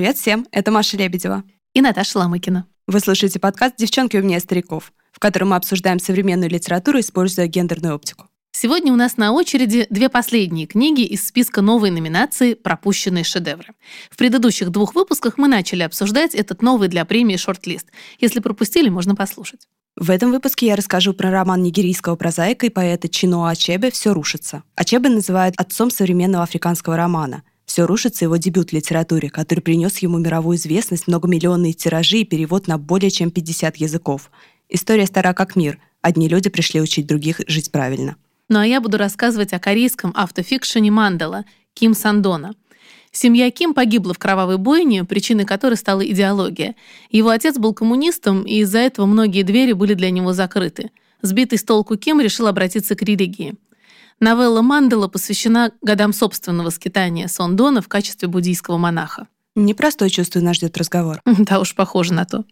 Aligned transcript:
Привет 0.00 0.16
всем, 0.16 0.46
это 0.50 0.70
Маша 0.70 0.96
Лебедева. 0.96 1.44
И 1.74 1.82
Наташа 1.82 2.20
Ламыкина. 2.20 2.64
Вы 2.86 3.00
слушаете 3.00 3.38
подкаст 3.38 3.74
«Девчонки 3.76 4.16
у 4.16 4.22
меня 4.22 4.40
стариков», 4.40 4.94
в 5.12 5.18
котором 5.18 5.50
мы 5.50 5.56
обсуждаем 5.56 5.98
современную 5.98 6.48
литературу, 6.48 7.00
используя 7.00 7.46
гендерную 7.48 7.96
оптику. 7.96 8.26
Сегодня 8.50 8.94
у 8.94 8.96
нас 8.96 9.18
на 9.18 9.32
очереди 9.32 9.86
две 9.90 10.08
последние 10.08 10.66
книги 10.66 11.02
из 11.02 11.26
списка 11.26 11.60
новой 11.60 11.90
номинации 11.90 12.54
«Пропущенные 12.54 13.24
шедевры». 13.24 13.74
В 14.10 14.16
предыдущих 14.16 14.70
двух 14.70 14.94
выпусках 14.94 15.36
мы 15.36 15.48
начали 15.48 15.82
обсуждать 15.82 16.34
этот 16.34 16.62
новый 16.62 16.88
для 16.88 17.04
премии 17.04 17.36
шорт-лист. 17.36 17.88
Если 18.20 18.40
пропустили, 18.40 18.88
можно 18.88 19.14
послушать. 19.14 19.68
В 19.96 20.08
этом 20.08 20.30
выпуске 20.30 20.68
я 20.68 20.76
расскажу 20.76 21.12
про 21.12 21.30
роман 21.30 21.62
нигерийского 21.62 22.16
прозаика 22.16 22.64
и 22.64 22.70
поэта 22.70 23.10
Чино 23.10 23.50
Ачебе 23.50 23.90
«Все 23.90 24.14
рушится». 24.14 24.62
Ачебе 24.76 25.10
называют 25.10 25.56
отцом 25.58 25.90
современного 25.90 26.44
африканского 26.44 26.96
романа. 26.96 27.42
«Все 27.70 27.86
рушится» 27.86 28.24
его 28.24 28.36
дебют 28.36 28.70
в 28.70 28.72
литературе, 28.72 29.30
который 29.30 29.60
принес 29.60 29.98
ему 29.98 30.18
мировую 30.18 30.56
известность, 30.56 31.06
многомиллионные 31.06 31.72
тиражи 31.72 32.18
и 32.18 32.24
перевод 32.24 32.66
на 32.66 32.78
более 32.78 33.12
чем 33.12 33.30
50 33.30 33.76
языков. 33.76 34.32
История 34.68 35.06
стара 35.06 35.34
как 35.34 35.54
мир. 35.54 35.78
Одни 36.02 36.26
люди 36.26 36.50
пришли 36.50 36.80
учить 36.80 37.06
других 37.06 37.40
жить 37.46 37.70
правильно. 37.70 38.16
Ну 38.48 38.58
а 38.58 38.66
я 38.66 38.80
буду 38.80 38.98
рассказывать 38.98 39.52
о 39.52 39.60
корейском 39.60 40.10
автофикшене 40.16 40.90
«Мандала» 40.90 41.44
Ким 41.74 41.94
Сандона. 41.94 42.56
Семья 43.12 43.48
Ким 43.52 43.72
погибла 43.72 44.14
в 44.14 44.18
кровавой 44.18 44.58
бойне, 44.58 45.04
причиной 45.04 45.44
которой 45.44 45.74
стала 45.74 46.04
идеология. 46.04 46.74
Его 47.12 47.28
отец 47.28 47.56
был 47.56 47.72
коммунистом, 47.72 48.42
и 48.42 48.62
из-за 48.62 48.78
этого 48.78 49.06
многие 49.06 49.44
двери 49.44 49.74
были 49.74 49.94
для 49.94 50.10
него 50.10 50.32
закрыты. 50.32 50.90
Сбитый 51.22 51.56
с 51.56 51.62
толку 51.62 51.96
Ким 51.96 52.20
решил 52.20 52.48
обратиться 52.48 52.96
к 52.96 53.02
религии. 53.02 53.54
Новелла 54.20 54.60
Мандела 54.60 55.08
посвящена 55.08 55.72
годам 55.80 56.12
собственного 56.12 56.68
скитания 56.70 57.26
Сондона 57.26 57.80
в 57.80 57.88
качестве 57.88 58.28
буддийского 58.28 58.76
монаха. 58.76 59.28
Непростой, 59.56 60.10
чувствую, 60.10 60.44
нас 60.44 60.56
ждет 60.56 60.76
разговор. 60.76 61.20
Да 61.24 61.58
уж, 61.58 61.74
похоже 61.74 62.12
на 62.12 62.26
то. 62.26 62.44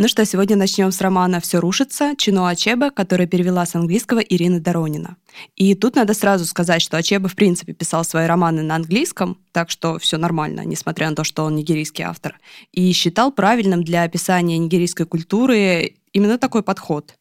Ну 0.00 0.06
что, 0.06 0.24
сегодня 0.24 0.54
начнем 0.54 0.92
с 0.92 1.00
романа 1.00 1.40
«Все 1.40 1.58
рушится» 1.58 2.14
Чино 2.16 2.48
Ачеба, 2.48 2.90
который 2.90 3.26
перевела 3.26 3.66
с 3.66 3.74
английского 3.74 4.20
Ирина 4.20 4.60
Доронина. 4.60 5.16
И 5.56 5.74
тут 5.74 5.96
надо 5.96 6.14
сразу 6.14 6.44
сказать, 6.44 6.82
что 6.82 6.96
Ачеба 6.96 7.26
в 7.28 7.34
принципе 7.34 7.72
писал 7.72 8.04
свои 8.04 8.28
романы 8.28 8.62
на 8.62 8.76
английском, 8.76 9.38
так 9.50 9.70
что 9.70 9.98
все 9.98 10.16
нормально, 10.16 10.64
несмотря 10.64 11.10
на 11.10 11.16
то, 11.16 11.24
что 11.24 11.42
он 11.42 11.56
нигерийский 11.56 12.04
автор. 12.04 12.38
И 12.70 12.92
считал 12.92 13.32
правильным 13.32 13.82
для 13.82 14.04
описания 14.04 14.56
нигерийской 14.56 15.04
культуры 15.04 15.96
именно 16.12 16.38
такой 16.38 16.62
подход. 16.62 17.16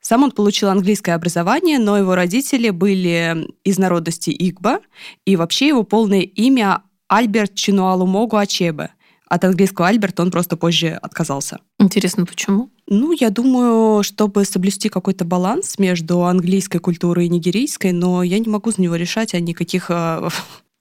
Сам 0.00 0.22
он 0.22 0.30
получил 0.30 0.70
английское 0.70 1.12
образование, 1.12 1.78
но 1.78 1.98
его 1.98 2.14
родители 2.14 2.70
были 2.70 3.46
из 3.62 3.76
народности 3.76 4.30
Игба, 4.30 4.80
и 5.26 5.36
вообще 5.36 5.68
его 5.68 5.82
полное 5.82 6.22
имя 6.22 6.80
Альберт 7.08 7.54
Чинуалумогу 7.54 8.38
Ачебе. 8.38 8.92
От 9.28 9.44
английского 9.44 9.88
Альберт 9.88 10.20
он 10.20 10.30
просто 10.30 10.56
позже 10.56 10.98
отказался. 11.02 11.58
Интересно, 11.78 12.24
почему? 12.26 12.70
Ну, 12.86 13.12
я 13.12 13.30
думаю, 13.30 14.02
чтобы 14.04 14.44
соблюсти 14.44 14.88
какой-то 14.88 15.24
баланс 15.24 15.78
между 15.78 16.24
английской 16.24 16.78
культурой 16.78 17.26
и 17.26 17.28
нигерийской, 17.28 17.92
но 17.92 18.22
я 18.22 18.38
не 18.38 18.48
могу 18.48 18.70
за 18.70 18.80
него 18.80 18.94
решать, 18.94 19.34
а 19.34 19.40
никаких 19.40 19.90
э, 19.90 20.28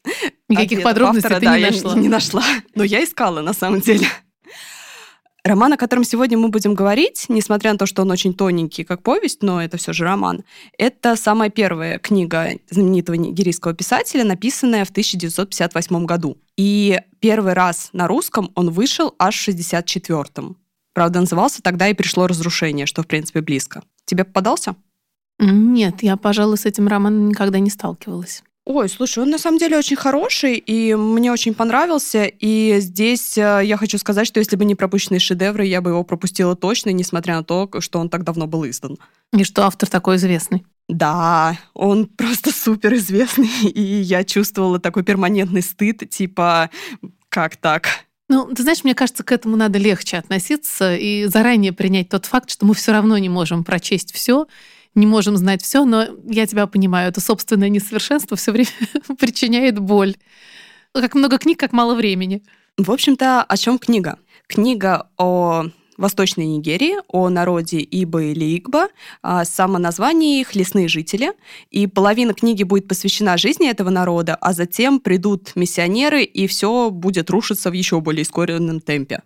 Никаких 0.50 0.84
подробностей 0.84 1.28
автора, 1.28 1.40
ты 1.40 1.46
да, 1.46 1.58
не 1.58 1.66
нашла. 1.66 1.94
Я 1.94 2.02
не 2.02 2.10
нашла. 2.10 2.44
Но 2.76 2.84
я 2.84 3.04
искала, 3.04 3.42
на 3.42 3.54
самом 3.54 3.82
деле. 3.82 4.08
Роман, 5.46 5.74
о 5.74 5.78
котором 5.78 6.04
сегодня 6.04 6.40
мы 6.40 6.48
будем 6.48 6.74
говорить, 6.74 7.26
несмотря 7.30 7.72
на 7.72 7.78
то, 7.78 7.86
что 7.86 8.02
он 8.02 8.10
очень 8.10 8.34
тоненький, 8.34 8.84
как 8.84 9.04
повесть, 9.04 9.44
но 9.44 9.62
это 9.62 9.78
все 9.78 9.94
же 9.94 10.04
роман, 10.04 10.44
это 10.76 11.16
самая 11.16 11.52
первая 11.52 12.00
книга 12.00 12.50
знаменитого 12.72 13.16
нигерийского 13.16 13.76
писателя, 13.76 14.24
написанная 14.24 14.86
в 14.86 14.90
1958 14.90 16.06
году. 16.08 16.40
И 16.58 17.00
первый 17.20 17.54
раз 17.54 17.90
на 17.94 18.08
русском 18.08 18.52
он 18.56 18.72
вышел 18.72 19.14
аж 19.20 19.36
в 19.38 19.48
64-м. 19.48 20.58
Правда, 20.94 21.20
назывался 21.20 21.62
«Тогда 21.62 21.90
и 21.90 21.94
пришло 21.94 22.26
разрушение», 22.26 22.88
что, 22.88 23.04
в 23.04 23.08
принципе, 23.08 23.42
близко. 23.42 23.84
Тебе 24.06 24.24
попадался? 24.24 24.76
Нет, 25.38 26.02
я, 26.02 26.18
пожалуй, 26.18 26.58
с 26.58 26.66
этим 26.66 26.88
романом 26.88 27.30
никогда 27.30 27.60
не 27.60 27.70
сталкивалась. 27.70 28.42
Ой, 28.68 28.90
слушай, 28.90 29.20
он 29.20 29.30
на 29.30 29.38
самом 29.38 29.60
деле 29.60 29.78
очень 29.78 29.96
хороший, 29.96 30.56
и 30.58 30.96
мне 30.96 31.32
очень 31.32 31.54
понравился. 31.54 32.26
И 32.26 32.78
здесь 32.80 33.38
э, 33.38 33.62
я 33.64 33.78
хочу 33.78 34.00
сказать, 34.00 34.26
что 34.26 34.40
если 34.40 34.56
бы 34.56 34.66
не 34.66 34.74
пропущенные 34.74 35.20
шедевры, 35.20 35.66
я 35.68 35.82
бы 35.82 35.92
его 35.92 36.04
пропустила 36.04 36.56
точно, 36.56 36.90
несмотря 36.90 37.36
на 37.36 37.44
то, 37.44 37.70
что 37.80 38.00
он 38.00 38.10
так 38.10 38.24
давно 38.24 38.48
был 38.48 38.68
издан. 38.68 38.98
И 39.34 39.44
что 39.44 39.68
автор 39.68 39.88
такой 39.88 40.16
известный. 40.16 40.66
Да, 40.90 41.60
он 41.76 42.08
просто 42.18 42.52
супер 42.52 42.96
известный, 42.96 43.50
и 43.70 43.82
я 43.82 44.24
чувствовала 44.24 44.80
такой 44.80 45.04
перманентный 45.04 45.62
стыд, 45.62 46.10
типа, 46.10 46.72
как 47.30 47.58
так? 47.58 47.88
Ну, 48.30 48.52
ты 48.52 48.64
знаешь, 48.64 48.84
мне 48.84 48.96
кажется, 48.96 49.24
к 49.24 49.32
этому 49.32 49.56
надо 49.56 49.78
легче 49.78 50.18
относиться 50.18 50.96
и 50.96 51.26
заранее 51.26 51.72
принять 51.72 52.10
тот 52.10 52.26
факт, 52.26 52.50
что 52.50 52.66
мы 52.66 52.74
все 52.74 52.92
равно 52.92 53.16
не 53.20 53.30
можем 53.30 53.64
прочесть 53.64 54.12
все, 54.12 54.48
не 54.96 55.06
можем 55.06 55.38
знать 55.38 55.62
все, 55.62 55.86
но 55.86 56.08
я 56.26 56.48
тебя 56.48 56.68
понимаю, 56.68 57.10
это 57.10 57.22
собственное 57.22 57.70
несовершенство 57.70 58.38
все 58.38 58.52
время 58.52 58.70
причиняет 59.20 59.80
боль. 59.80 60.16
Как 60.94 61.14
много 61.14 61.38
книг, 61.38 61.60
как 61.60 61.74
мало 61.74 61.94
времени. 61.96 62.42
В 62.78 62.92
общем-то, 62.92 63.44
о 63.44 63.58
чем 63.58 63.78
книга? 63.78 64.18
Книга 64.48 65.10
о 65.18 65.66
Восточной 65.98 66.46
Нигерии, 66.46 66.96
о 67.08 67.30
народе 67.30 67.86
Иба 67.90 68.24
или 68.24 68.58
Игба. 68.58 68.90
А, 69.22 69.46
само 69.46 69.78
название 69.78 70.42
их 70.42 70.56
«Лесные 70.56 70.88
жители». 70.88 71.34
И 71.72 71.88
половина 71.88 72.34
книги 72.34 72.64
будет 72.64 72.88
посвящена 72.88 73.38
жизни 73.38 73.70
этого 73.70 73.90
народа, 73.90 74.36
а 74.36 74.54
затем 74.54 75.00
придут 75.00 75.56
миссионеры, 75.56 76.24
и 76.24 76.48
все 76.48 76.90
будет 76.90 77.30
рушиться 77.30 77.70
в 77.70 77.74
еще 77.74 78.02
более 78.02 78.24
ускоренном 78.24 78.82
темпе. 78.82 79.22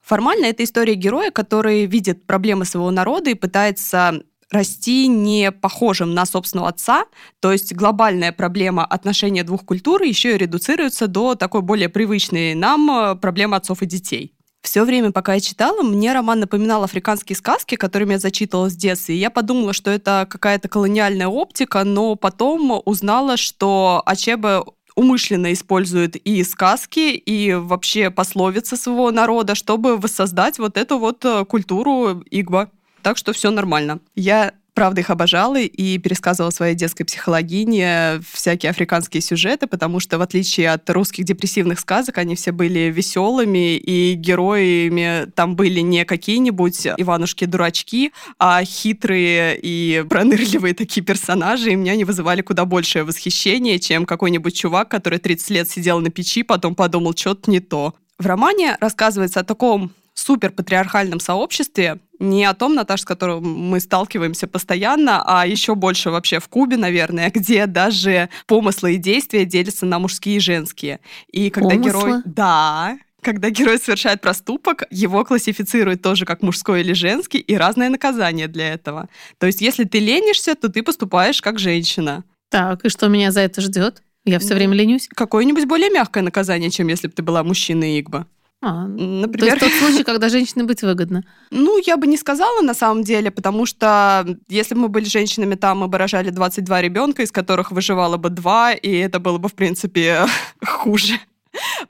Формально 0.00 0.46
это 0.46 0.64
история 0.64 0.94
героя, 0.94 1.30
который 1.30 1.84
видит 1.84 2.24
проблемы 2.24 2.64
своего 2.64 2.90
народа 2.90 3.30
и 3.30 3.34
пытается 3.34 4.22
расти 4.50 5.06
не 5.08 5.52
похожим 5.52 6.14
на 6.14 6.26
собственного 6.26 6.70
отца, 6.70 7.04
то 7.40 7.52
есть 7.52 7.74
глобальная 7.74 8.32
проблема 8.32 8.84
отношения 8.84 9.44
двух 9.44 9.64
культур 9.64 10.02
еще 10.02 10.34
и 10.34 10.38
редуцируется 10.38 11.06
до 11.06 11.34
такой 11.34 11.62
более 11.62 11.88
привычной 11.88 12.54
нам 12.54 12.90
э, 12.90 13.14
проблемы 13.16 13.56
отцов 13.56 13.82
и 13.82 13.86
детей. 13.86 14.34
Все 14.62 14.84
время, 14.84 15.12
пока 15.12 15.34
я 15.34 15.40
читала, 15.40 15.82
мне 15.82 16.12
роман 16.12 16.40
напоминал 16.40 16.82
африканские 16.82 17.36
сказки, 17.36 17.76
которыми 17.76 18.12
я 18.12 18.18
зачитывала 18.18 18.68
с 18.68 18.76
детства. 18.76 19.12
И 19.12 19.16
я 19.16 19.30
подумала, 19.30 19.72
что 19.72 19.90
это 19.90 20.26
какая-то 20.28 20.68
колониальная 20.68 21.28
оптика, 21.28 21.84
но 21.84 22.16
потом 22.16 22.82
узнала, 22.84 23.36
что 23.36 24.02
Ачебе 24.04 24.62
умышленно 24.96 25.52
использует 25.52 26.16
и 26.16 26.42
сказки, 26.42 27.14
и 27.14 27.54
вообще 27.54 28.10
пословицы 28.10 28.76
своего 28.76 29.12
народа, 29.12 29.54
чтобы 29.54 29.96
воссоздать 29.96 30.58
вот 30.58 30.76
эту 30.76 30.98
вот 30.98 31.24
э, 31.24 31.44
культуру 31.44 32.24
Игба. 32.30 32.70
Так 33.02 33.16
что 33.16 33.32
все 33.32 33.50
нормально. 33.50 34.00
Я 34.14 34.52
правда 34.78 35.00
их 35.00 35.10
обожала 35.10 35.58
и 35.58 35.98
пересказывала 35.98 36.52
своей 36.52 36.76
детской 36.76 37.02
психологине 37.02 38.20
всякие 38.32 38.70
африканские 38.70 39.20
сюжеты, 39.20 39.66
потому 39.66 39.98
что 39.98 40.18
в 40.18 40.22
отличие 40.22 40.70
от 40.70 40.88
русских 40.90 41.24
депрессивных 41.24 41.80
сказок, 41.80 42.16
они 42.18 42.36
все 42.36 42.52
были 42.52 42.88
веселыми, 42.88 43.76
и 43.76 44.14
героями 44.14 45.28
там 45.34 45.56
были 45.56 45.80
не 45.80 46.04
какие-нибудь 46.04 46.86
Иванушки-дурачки, 46.96 48.12
а 48.38 48.62
хитрые 48.64 49.58
и 49.60 50.04
пронырливые 50.08 50.74
такие 50.74 51.04
персонажи, 51.04 51.72
и 51.72 51.74
меня 51.74 51.94
они 51.94 52.04
вызывали 52.04 52.42
куда 52.42 52.64
большее 52.64 53.02
восхищение, 53.02 53.80
чем 53.80 54.06
какой-нибудь 54.06 54.56
чувак, 54.56 54.88
который 54.88 55.18
30 55.18 55.50
лет 55.50 55.68
сидел 55.68 55.98
на 55.98 56.10
печи, 56.10 56.44
потом 56.44 56.76
подумал, 56.76 57.16
что-то 57.16 57.50
не 57.50 57.58
то. 57.58 57.94
В 58.20 58.26
романе 58.26 58.76
рассказывается 58.80 59.40
о 59.40 59.44
таком 59.44 59.90
супер 60.18 60.50
патриархальном 60.50 61.20
сообществе, 61.20 61.98
не 62.18 62.44
о 62.44 62.54
том, 62.54 62.74
Наташа, 62.74 63.02
с 63.02 63.06
которым 63.06 63.44
мы 63.44 63.78
сталкиваемся 63.78 64.48
постоянно, 64.48 65.22
а 65.24 65.46
еще 65.46 65.74
больше 65.74 66.10
вообще 66.10 66.40
в 66.40 66.48
Кубе, 66.48 66.76
наверное, 66.76 67.30
где 67.34 67.66
даже 67.66 68.28
помыслы 68.46 68.94
и 68.94 68.96
действия 68.96 69.44
делятся 69.44 69.86
на 69.86 69.98
мужские 69.98 70.36
и 70.36 70.40
женские. 70.40 71.00
И 71.30 71.50
когда 71.50 71.70
помыслы? 71.70 71.90
герой... 71.90 72.22
Да, 72.24 72.98
когда 73.22 73.50
герой 73.50 73.78
совершает 73.78 74.20
проступок, 74.20 74.84
его 74.90 75.24
классифицируют 75.24 76.02
тоже 76.02 76.24
как 76.24 76.42
мужской 76.42 76.80
или 76.80 76.92
женский, 76.92 77.38
и 77.38 77.54
разное 77.56 77.88
наказание 77.88 78.48
для 78.48 78.72
этого. 78.72 79.08
То 79.38 79.46
есть, 79.46 79.60
если 79.60 79.84
ты 79.84 79.98
ленишься, 79.98 80.54
то 80.54 80.68
ты 80.68 80.82
поступаешь 80.82 81.42
как 81.42 81.58
женщина. 81.58 82.24
Так, 82.48 82.84
и 82.84 82.88
что 82.88 83.08
меня 83.08 83.30
за 83.32 83.40
это 83.40 83.60
ждет? 83.60 84.02
Я 84.24 84.38
все 84.38 84.54
время 84.54 84.74
ленюсь. 84.74 85.08
Какое-нибудь 85.14 85.66
более 85.66 85.90
мягкое 85.90 86.22
наказание, 86.22 86.70
чем 86.70 86.88
если 86.88 87.08
бы 87.08 87.12
ты 87.12 87.22
была 87.22 87.42
мужчиной 87.42 88.00
Игба. 88.00 88.26
А, 88.60 88.86
Например, 88.88 89.56
то 89.56 89.66
есть 89.66 89.78
тот 89.78 89.88
случай, 89.88 90.02
когда 90.02 90.28
женщине 90.28 90.64
быть 90.64 90.82
выгодно? 90.82 91.22
Ну, 91.50 91.78
я 91.86 91.96
бы 91.96 92.08
не 92.08 92.16
сказала 92.16 92.60
на 92.60 92.74
самом 92.74 93.04
деле, 93.04 93.30
потому 93.30 93.66
что 93.66 94.26
если 94.48 94.74
бы 94.74 94.82
мы 94.82 94.88
были 94.88 95.04
женщинами 95.04 95.54
там, 95.54 95.78
мы 95.78 95.88
бы 95.88 95.96
рожали 95.96 96.30
22 96.30 96.82
ребенка, 96.82 97.22
из 97.22 97.30
которых 97.30 97.70
выживало 97.70 98.16
бы 98.16 98.30
два, 98.30 98.72
и 98.72 98.90
это 98.90 99.20
было 99.20 99.38
бы, 99.38 99.48
в 99.48 99.54
принципе, 99.54 100.26
хуже. 100.64 101.20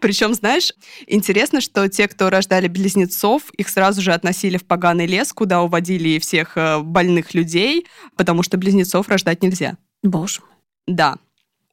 Причем, 0.01 0.35
знаешь, 0.35 0.73
интересно, 1.07 1.61
что 1.61 1.89
те, 1.89 2.07
кто 2.07 2.31
рождали 2.31 2.69
близнецов, 2.69 3.51
их 3.57 3.69
сразу 3.69 4.03
же 4.03 4.13
относили 4.13 4.57
в 4.57 4.65
поганый 4.65 5.07
лес, 5.07 5.33
куда 5.33 5.63
уводили 5.63 6.19
всех 6.19 6.57
э, 6.57 6.81
больных 6.81 7.35
людей, 7.35 7.87
потому 8.17 8.43
что 8.43 8.57
близнецов 8.57 9.09
рождать 9.09 9.43
нельзя. 9.43 9.77
Боже 10.03 10.41
мой. 10.43 10.51
Да. 10.87 11.17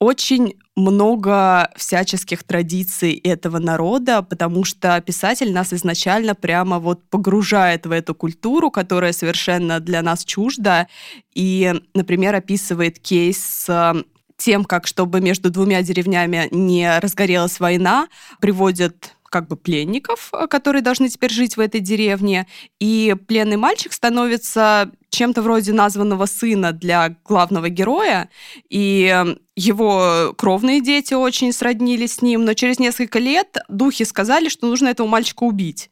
Очень 0.05 0.53
много 0.75 1.71
всяческих 1.75 2.43
традиций 2.43 3.13
этого 3.23 3.57
народа, 3.57 4.21
потому 4.21 4.63
что 4.63 5.01
писатель 5.01 5.51
нас 5.51 5.73
изначально 5.73 6.35
прямо 6.35 6.77
вот 6.77 7.09
погружает 7.09 7.87
в 7.87 7.91
эту 7.91 8.13
культуру, 8.13 8.69
которая 8.69 9.13
совершенно 9.13 9.79
для 9.79 10.03
нас 10.03 10.23
чужда, 10.23 10.87
и, 11.33 11.73
например, 11.95 12.35
описывает 12.35 12.99
кейс 12.99 13.39
с 13.43 13.95
тем, 14.37 14.63
как 14.63 14.85
чтобы 14.85 15.21
между 15.21 15.49
двумя 15.49 15.81
деревнями 15.81 16.49
не 16.51 16.99
разгорелась 16.99 17.59
война, 17.59 18.07
приводят 18.39 19.14
как 19.29 19.47
бы 19.47 19.55
пленников, 19.55 20.29
э, 20.33 20.47
которые 20.47 20.81
должны 20.81 21.09
теперь 21.09 21.31
жить 21.31 21.57
в 21.57 21.59
этой 21.59 21.81
деревне. 21.81 22.47
И 22.79 23.15
пленный 23.27 23.57
мальчик 23.57 23.93
становится 23.93 24.91
чем-то 25.09 25.41
вроде 25.41 25.73
названного 25.73 26.25
сына 26.25 26.71
для 26.71 27.15
главного 27.23 27.69
героя, 27.69 28.29
и 28.69 29.25
его 29.55 30.33
кровные 30.37 30.81
дети 30.81 31.13
очень 31.13 31.53
сроднились 31.53 32.15
с 32.15 32.21
ним, 32.21 32.43
но 32.43 32.53
через 32.53 32.79
несколько 32.79 33.19
лет 33.19 33.57
духи 33.69 34.03
сказали, 34.03 34.49
что 34.49 34.67
нужно 34.67 34.89
этого 34.89 35.07
мальчика 35.07 35.43
убить. 35.43 35.89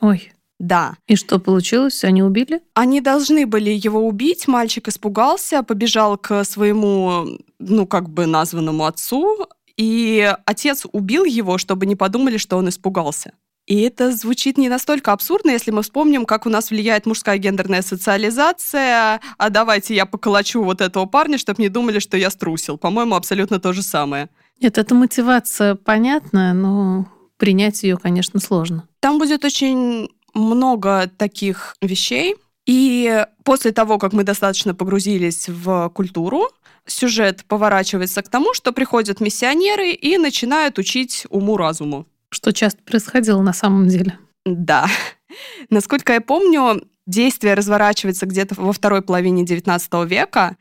Ой. 0.00 0.32
Да. 0.60 0.98
И 1.06 1.16
что 1.16 1.38
получилось? 1.38 2.04
Они 2.04 2.22
убили? 2.22 2.60
Они 2.74 3.00
должны 3.00 3.46
были 3.46 3.70
его 3.70 4.06
убить. 4.06 4.46
Мальчик 4.46 4.88
испугался, 4.88 5.62
побежал 5.62 6.18
к 6.18 6.44
своему, 6.44 7.38
ну, 7.58 7.86
как 7.86 8.10
бы 8.10 8.26
названному 8.26 8.84
отцу, 8.84 9.48
и 9.80 10.30
отец 10.44 10.84
убил 10.92 11.24
его, 11.24 11.56
чтобы 11.56 11.86
не 11.86 11.96
подумали, 11.96 12.36
что 12.36 12.58
он 12.58 12.68
испугался. 12.68 13.32
И 13.66 13.80
это 13.80 14.12
звучит 14.12 14.58
не 14.58 14.68
настолько 14.68 15.12
абсурдно, 15.12 15.52
если 15.52 15.70
мы 15.70 15.80
вспомним, 15.80 16.26
как 16.26 16.44
у 16.44 16.50
нас 16.50 16.68
влияет 16.68 17.06
мужская 17.06 17.38
гендерная 17.38 17.80
социализация. 17.80 19.22
А 19.38 19.48
давайте 19.48 19.94
я 19.94 20.04
поколочу 20.04 20.62
вот 20.62 20.82
этого 20.82 21.06
парня, 21.06 21.38
чтобы 21.38 21.62
не 21.62 21.70
думали, 21.70 21.98
что 21.98 22.18
я 22.18 22.28
струсил. 22.28 22.76
По-моему, 22.76 23.14
абсолютно 23.14 23.58
то 23.58 23.72
же 23.72 23.82
самое. 23.82 24.28
Нет, 24.60 24.76
эта 24.76 24.94
мотивация 24.94 25.76
понятная, 25.76 26.52
но 26.52 27.06
принять 27.38 27.82
ее, 27.82 27.96
конечно, 27.96 28.38
сложно. 28.38 28.86
Там 29.00 29.18
будет 29.18 29.46
очень 29.46 30.10
много 30.34 31.10
таких 31.16 31.74
вещей. 31.80 32.36
И 32.66 33.24
после 33.44 33.72
того, 33.72 33.98
как 33.98 34.12
мы 34.12 34.24
достаточно 34.24 34.74
погрузились 34.74 35.48
в 35.48 35.88
культуру, 35.90 36.48
сюжет 36.86 37.44
поворачивается 37.46 38.22
к 38.22 38.28
тому, 38.28 38.54
что 38.54 38.72
приходят 38.72 39.20
миссионеры 39.20 39.90
и 39.90 40.18
начинают 40.18 40.78
учить 40.78 41.26
уму-разуму. 41.30 42.06
Что 42.30 42.52
часто 42.52 42.82
происходило 42.82 43.42
на 43.42 43.52
самом 43.52 43.88
деле. 43.88 44.18
Да. 44.44 44.86
Насколько 45.70 46.14
я 46.14 46.20
помню, 46.20 46.82
действие 47.06 47.54
разворачивается 47.54 48.26
где-то 48.26 48.54
во 48.56 48.72
второй 48.72 49.02
половине 49.02 49.44
XIX 49.44 50.06
века 50.06 50.56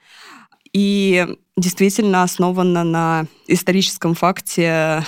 и 0.74 1.28
действительно 1.58 2.24
основано 2.24 2.84
на 2.84 3.26
историческом 3.48 4.16
факте 4.16 5.04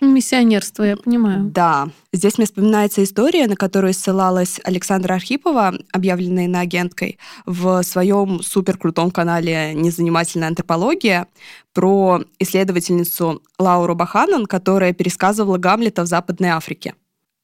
Миссионерство, 0.00 0.82
я 0.82 0.96
понимаю. 0.96 1.44
Да. 1.44 1.88
Здесь 2.12 2.38
мне 2.38 2.46
вспоминается 2.46 3.04
история, 3.04 3.46
на 3.46 3.56
которую 3.56 3.92
ссылалась 3.92 4.60
Александра 4.64 5.14
Архипова, 5.14 5.74
объявленная 5.92 6.46
иноагенткой, 6.46 7.18
в 7.46 7.82
своем 7.82 8.42
суперкрутом 8.42 9.10
канале 9.10 9.74
«Незанимательная 9.74 10.48
антропология» 10.48 11.26
про 11.72 12.22
исследовательницу 12.38 13.42
Лауру 13.58 13.94
Баханан, 13.94 14.46
которая 14.46 14.92
пересказывала 14.92 15.58
Гамлета 15.58 16.02
в 16.02 16.06
Западной 16.06 16.48
Африке. 16.50 16.94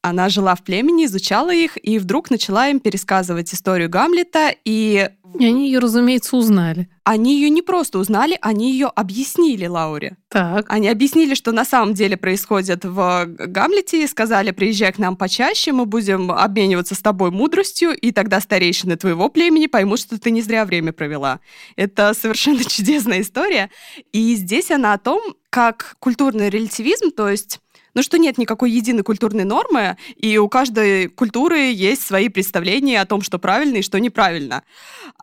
Она 0.07 0.29
жила 0.29 0.55
в 0.55 0.63
племени, 0.63 1.05
изучала 1.05 1.53
их, 1.53 1.77
и 1.83 1.99
вдруг 1.99 2.29
начала 2.29 2.69
им 2.69 2.79
пересказывать 2.79 3.53
историю 3.53 3.89
Гамлета, 3.89 4.53
и... 4.65 5.09
И 5.37 5.45
они 5.45 5.67
ее, 5.67 5.79
разумеется, 5.79 6.37
узнали. 6.37 6.87
Они 7.03 7.35
ее 7.35 7.49
не 7.49 7.61
просто 7.61 7.99
узнали, 7.99 8.37
они 8.41 8.71
ее 8.71 8.87
объяснили 8.87 9.67
Лауре. 9.67 10.15
Так. 10.29 10.65
Они 10.69 10.87
объяснили, 10.87 11.35
что 11.35 11.51
на 11.51 11.65
самом 11.65 11.93
деле 11.93 12.15
происходит 12.15 12.85
в 12.85 13.25
Гамлете, 13.27 14.03
и 14.03 14.07
сказали, 14.07 14.51
приезжай 14.51 14.93
к 14.93 14.97
нам 14.97 15.17
почаще, 15.17 15.73
мы 15.73 15.85
будем 15.85 16.31
обмениваться 16.31 16.95
с 16.95 16.99
тобой 16.99 17.31
мудростью, 17.31 17.91
и 17.91 18.11
тогда 18.11 18.39
старейшины 18.39 18.95
твоего 18.95 19.27
племени 19.29 19.67
поймут, 19.67 19.99
что 19.99 20.19
ты 20.19 20.31
не 20.31 20.41
зря 20.41 20.65
время 20.65 20.93
провела. 20.93 21.41
Это 21.75 22.13
совершенно 22.13 22.63
чудесная 22.67 23.21
история. 23.21 23.69
И 24.13 24.35
здесь 24.35 24.71
она 24.71 24.93
о 24.93 24.97
том, 24.97 25.21
как 25.49 25.95
культурный 25.99 26.49
релятивизм, 26.49 27.11
то 27.11 27.29
есть 27.29 27.59
ну, 27.97 28.03
что 28.03 28.19
нет 28.19 28.37
никакой 28.37 28.69
единой 28.69 29.01
культурной 29.01 29.43
нормы, 29.43 29.97
и 30.17 30.37
у 30.37 30.47
каждой 30.47 31.07
культуры 31.07 31.71
есть 31.71 32.05
свои 32.05 32.29
представления 32.29 33.01
о 33.01 33.07
том, 33.07 33.23
что 33.23 33.39
правильно 33.39 33.77
и 33.77 33.81
что 33.81 33.99
неправильно. 33.99 34.61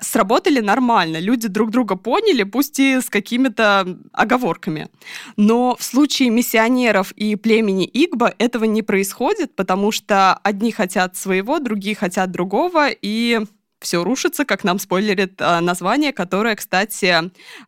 Сработали 0.00 0.58
нормально, 0.58 1.20
люди 1.20 1.46
друг 1.46 1.70
друга 1.70 1.94
поняли, 1.94 2.42
пусть 2.42 2.80
и 2.80 3.00
с 3.00 3.08
какими-то 3.08 3.96
оговорками. 4.12 4.88
Но 5.36 5.76
в 5.78 5.84
случае 5.84 6.30
миссионеров 6.30 7.12
и 7.12 7.36
племени 7.36 7.86
Игба 7.86 8.34
этого 8.38 8.64
не 8.64 8.82
происходит, 8.82 9.54
потому 9.54 9.92
что 9.92 10.34
одни 10.42 10.72
хотят 10.72 11.16
своего, 11.16 11.60
другие 11.60 11.94
хотят 11.94 12.32
другого, 12.32 12.88
и 12.90 13.42
все 13.84 14.02
рушится, 14.02 14.44
как 14.44 14.64
нам 14.64 14.78
спойлерит 14.78 15.40
а, 15.40 15.60
название, 15.60 16.12
которое, 16.12 16.56
кстати, 16.56 17.14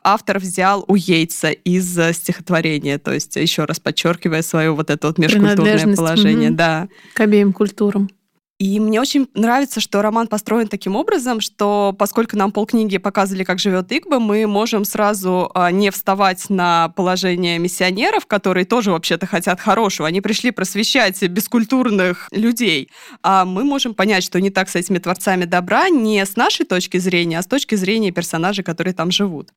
автор 0.02 0.38
взял 0.38 0.84
у 0.88 0.94
Йейтса 0.94 1.50
из 1.50 1.98
э, 1.98 2.12
стихотворения, 2.12 2.98
то 2.98 3.12
есть 3.12 3.36
еще 3.36 3.64
раз 3.64 3.78
подчеркивая 3.78 4.42
свое 4.42 4.70
вот 4.72 4.90
это 4.90 5.06
вот 5.06 5.18
межкультурное 5.18 5.94
положение. 5.94 6.50
Угу. 6.50 6.56
Да. 6.56 6.88
К 7.14 7.20
обеим 7.20 7.52
культурам. 7.52 8.10
И 8.58 8.80
мне 8.80 9.02
очень 9.02 9.28
нравится, 9.34 9.80
что 9.80 10.00
роман 10.00 10.28
построен 10.28 10.68
таким 10.68 10.96
образом, 10.96 11.42
что 11.42 11.94
поскольку 11.98 12.38
нам 12.38 12.52
полкниги 12.52 12.96
показывали, 12.96 13.44
как 13.44 13.58
живет 13.58 13.92
Игба, 13.92 14.18
мы 14.18 14.46
можем 14.46 14.86
сразу 14.86 15.50
а, 15.54 15.70
не 15.70 15.90
вставать 15.90 16.48
на 16.48 16.88
положение 16.96 17.58
миссионеров, 17.58 18.24
которые 18.24 18.64
тоже 18.64 18.92
вообще-то 18.92 19.26
хотят 19.26 19.60
хорошего. 19.60 20.08
Они 20.08 20.22
пришли 20.22 20.52
просвещать 20.52 21.22
бескультурных 21.22 22.28
людей. 22.30 22.90
А 23.22 23.44
мы 23.44 23.62
можем 23.62 23.92
понять, 23.92 24.24
что 24.24 24.40
не 24.40 24.48
так 24.48 24.70
с 24.70 24.76
этими 24.76 24.98
творцами 24.98 25.44
добра 25.44 25.90
не 25.90 26.24
с 26.24 26.36
нашей 26.36 26.64
точки 26.64 26.96
зрения, 26.96 27.38
а 27.38 27.42
с 27.42 27.46
точки 27.46 27.74
зрения 27.74 28.10
персонажей, 28.10 28.64
которые 28.64 28.94
там 28.94 29.10
живут. 29.10 29.50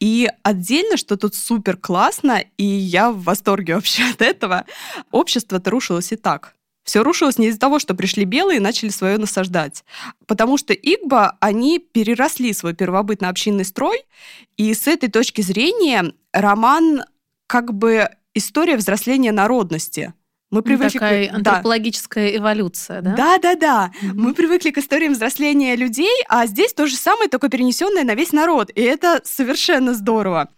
И 0.00 0.28
отдельно, 0.42 0.98
что 0.98 1.16
тут 1.16 1.34
супер 1.34 1.78
классно, 1.78 2.44
и 2.58 2.64
я 2.64 3.10
в 3.10 3.22
восторге 3.22 3.74
вообще 3.76 4.02
от 4.04 4.20
этого, 4.20 4.66
общество-то 5.12 5.70
рушилось 5.70 6.12
и 6.12 6.16
так. 6.16 6.54
Все 6.84 7.02
рушилось 7.02 7.38
не 7.38 7.48
из-за 7.48 7.58
того, 7.58 7.78
что 7.78 7.94
пришли 7.94 8.24
белые 8.24 8.58
и 8.58 8.62
начали 8.62 8.90
свое 8.90 9.18
насаждать. 9.18 9.84
Потому 10.26 10.58
что 10.58 10.72
Игба, 10.74 11.36
они 11.40 11.78
переросли 11.78 12.52
свой 12.52 12.74
первобытно-общинный 12.74 13.64
строй, 13.64 14.02
и 14.56 14.72
с 14.72 14.86
этой 14.86 15.08
точки 15.10 15.40
зрения 15.40 16.12
роман 16.32 17.04
как 17.46 17.74
бы 17.74 18.08
история 18.34 18.76
взросления 18.76 19.32
народности– 19.32 20.14
мы 20.54 20.62
привыкли 20.62 20.98
Такая 20.98 21.28
к... 21.28 21.34
антропологическая 21.34 22.30
да. 22.30 22.38
эволюция, 22.38 23.00
да? 23.02 23.14
Да, 23.16 23.38
да, 23.38 23.54
да. 23.56 23.90
Mm-hmm. 23.90 24.12
Мы 24.14 24.34
привыкли 24.34 24.70
к 24.70 24.78
историям 24.78 25.14
взросления 25.14 25.74
людей, 25.74 26.22
а 26.28 26.46
здесь 26.46 26.72
то 26.72 26.86
же 26.86 26.94
самое, 26.94 27.28
только 27.28 27.48
перенесенное 27.48 28.04
на 28.04 28.14
весь 28.14 28.30
народ. 28.30 28.70
И 28.72 28.80
это 28.80 29.20
совершенно 29.24 29.94
здорово. 29.94 30.48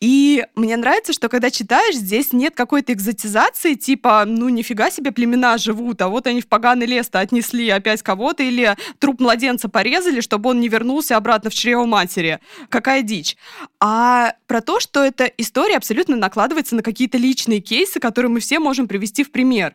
И 0.00 0.42
мне 0.54 0.78
нравится, 0.78 1.12
что 1.12 1.28
когда 1.28 1.50
читаешь, 1.50 1.96
здесь 1.96 2.32
нет 2.32 2.54
какой-то 2.54 2.94
экзотизации, 2.94 3.74
типа, 3.74 4.24
ну 4.26 4.48
нифига 4.48 4.90
себе 4.90 5.12
племена 5.12 5.58
живут, 5.58 6.00
а 6.00 6.08
вот 6.08 6.26
они 6.26 6.40
в 6.40 6.46
поганый 6.46 6.86
лес-то 6.86 7.20
отнесли 7.20 7.68
опять 7.68 8.02
кого-то, 8.02 8.42
или 8.42 8.74
труп 9.00 9.20
младенца 9.20 9.68
порезали, 9.68 10.22
чтобы 10.22 10.48
он 10.48 10.60
не 10.60 10.68
вернулся 10.68 11.18
обратно 11.18 11.50
в 11.50 11.54
чрево 11.54 11.84
матери. 11.84 12.40
Какая 12.70 13.02
дичь. 13.02 13.36
А 13.80 14.32
про 14.46 14.62
то, 14.62 14.80
что 14.80 15.04
эта 15.04 15.24
история 15.36 15.76
абсолютно 15.76 16.16
накладывается 16.16 16.74
на 16.74 16.82
какие-то 16.82 17.18
личные 17.18 17.60
кейсы, 17.60 18.00
которые 18.00 18.30
мы 18.30 18.40
все 18.40 18.58
можем 18.58 18.88
привести 18.88 19.24
в 19.24 19.30
пример 19.30 19.41
пример. 19.42 19.74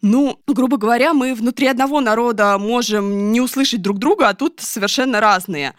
Ну, 0.00 0.38
грубо 0.46 0.78
говоря, 0.78 1.12
мы 1.12 1.34
внутри 1.34 1.66
одного 1.66 2.00
народа 2.00 2.56
можем 2.58 3.30
не 3.30 3.40
услышать 3.40 3.82
друг 3.82 3.98
друга, 3.98 4.28
а 4.28 4.34
тут 4.34 4.60
совершенно 4.60 5.20
разные. 5.20 5.74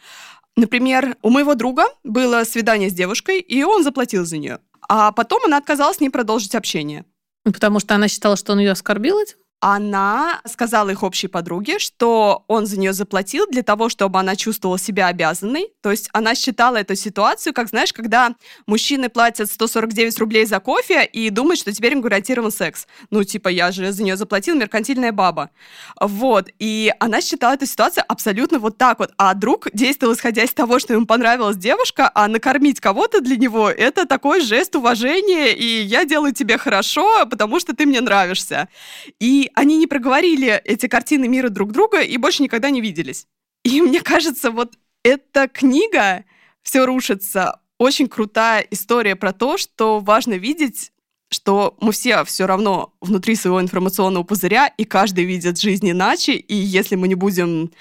Например, 0.56 1.18
у 1.24 1.32
моего 1.32 1.56
друга 1.56 1.86
было 2.04 2.44
свидание 2.44 2.90
с 2.90 2.94
девушкой, 2.94 3.40
и 3.40 3.64
он 3.64 3.84
заплатил 3.84 4.24
за 4.24 4.38
нее. 4.38 4.60
А 4.88 5.12
потом 5.12 5.42
она 5.46 5.58
отказалась 5.58 5.98
с 5.98 6.00
ним 6.00 6.12
продолжить 6.12 6.54
общение. 6.54 7.06
Потому 7.44 7.80
что 7.80 7.96
она 7.96 8.08
считала, 8.08 8.36
что 8.36 8.52
он 8.52 8.60
ее 8.60 8.72
оскорбил 8.72 9.18
этим? 9.18 9.38
Она 9.66 10.42
сказала 10.46 10.90
их 10.90 11.04
общей 11.04 11.30
подруге, 11.30 11.80
что 11.80 12.44
он 12.50 12.66
за 12.66 12.78
нее 12.78 12.92
заплатил 12.92 13.48
для 13.50 13.64
того, 13.64 13.88
чтобы 13.88 14.20
она 14.20 14.36
чувствовала 14.36 14.78
себя 14.78 15.08
обязанной. 15.08 15.70
То 15.82 15.90
есть 15.90 16.10
она 16.12 16.36
считала 16.36 16.76
эту 16.76 16.96
ситуацию, 16.96 17.54
как, 17.54 17.70
знаешь, 17.70 17.94
когда 17.94 18.36
мужчины 18.68 19.08
платят 19.08 19.50
149 19.50 20.20
рублей 20.20 20.46
за 20.46 20.60
кофе 20.60 21.06
и 21.06 21.30
думают, 21.30 21.62
что 21.62 21.72
теперь 21.72 21.94
им 21.94 22.02
гарантирован 22.02 22.52
секс. 22.52 22.88
Ну, 23.10 23.24
типа, 23.24 23.48
я 23.48 23.72
же 23.72 23.94
за 23.94 24.04
нее 24.04 24.18
заплатил, 24.18 24.56
меркантильная 24.56 25.14
баба. 25.14 25.50
Вот. 25.98 26.50
И 26.60 26.92
она 27.00 27.22
считала 27.22 27.54
эту 27.54 27.66
ситуацию 27.66 28.04
абсолютно 28.06 28.60
вот 28.60 28.78
так 28.78 29.00
вот. 29.00 29.14
А 29.16 29.34
друг 29.34 29.70
действовал 29.72 30.14
исходя 30.14 30.44
из 30.44 30.54
того, 30.54 30.78
что 30.80 30.92
ему 30.92 31.06
понравилась 31.06 31.56
девушка, 31.56 32.12
а 32.14 32.28
накормить 32.28 32.82
кого-то 32.82 33.22
для 33.22 33.38
него— 33.38 33.70
это 33.72 34.06
такой 34.06 34.42
жест 34.42 34.76
уважения, 34.76 35.54
и 35.54 35.84
я 35.84 36.04
делаю 36.04 36.34
тебе 36.34 36.58
хорошо, 36.58 37.26
потому 37.28 37.62
что 37.62 37.74
ты 37.74 37.86
мне 37.86 38.02
нравишься. 38.02 38.68
И 39.22 39.52
они 39.56 39.78
не 39.78 39.88
проговорили 39.88 40.62
эти 40.64 40.88
картины 40.88 41.28
мира 41.28 41.50
друг 41.50 41.72
друга 41.72 42.02
и 42.02 42.18
больше 42.18 42.44
никогда 42.44 42.70
не 42.70 42.82
виделись. 42.82 43.28
И 43.64 43.82
мне 43.82 44.02
кажется, 44.02 44.52
вот 44.52 44.74
эта 45.04 45.48
книга 45.48 46.26
«Все 46.62 46.86
рушится» 46.86 47.60
очень 47.78 48.08
крутая 48.08 48.66
история 48.72 49.16
про 49.16 49.34
то, 49.34 49.58
что 49.58 50.00
важно 50.00 50.34
видеть 50.34 50.92
что 51.34 51.76
мы 51.82 51.92
все 51.92 52.24
все 52.26 52.46
равно 52.46 52.94
внутри 53.02 53.36
своего 53.36 53.60
информационного 53.60 54.24
пузыря, 54.24 54.68
и 54.68 54.86
каждый 54.86 55.26
видит 55.26 55.60
жизнь 55.60 55.90
иначе, 55.90 56.34
и 56.34 56.56
если 56.56 56.96
мы 56.96 57.08
не 57.08 57.16
будем 57.16 57.72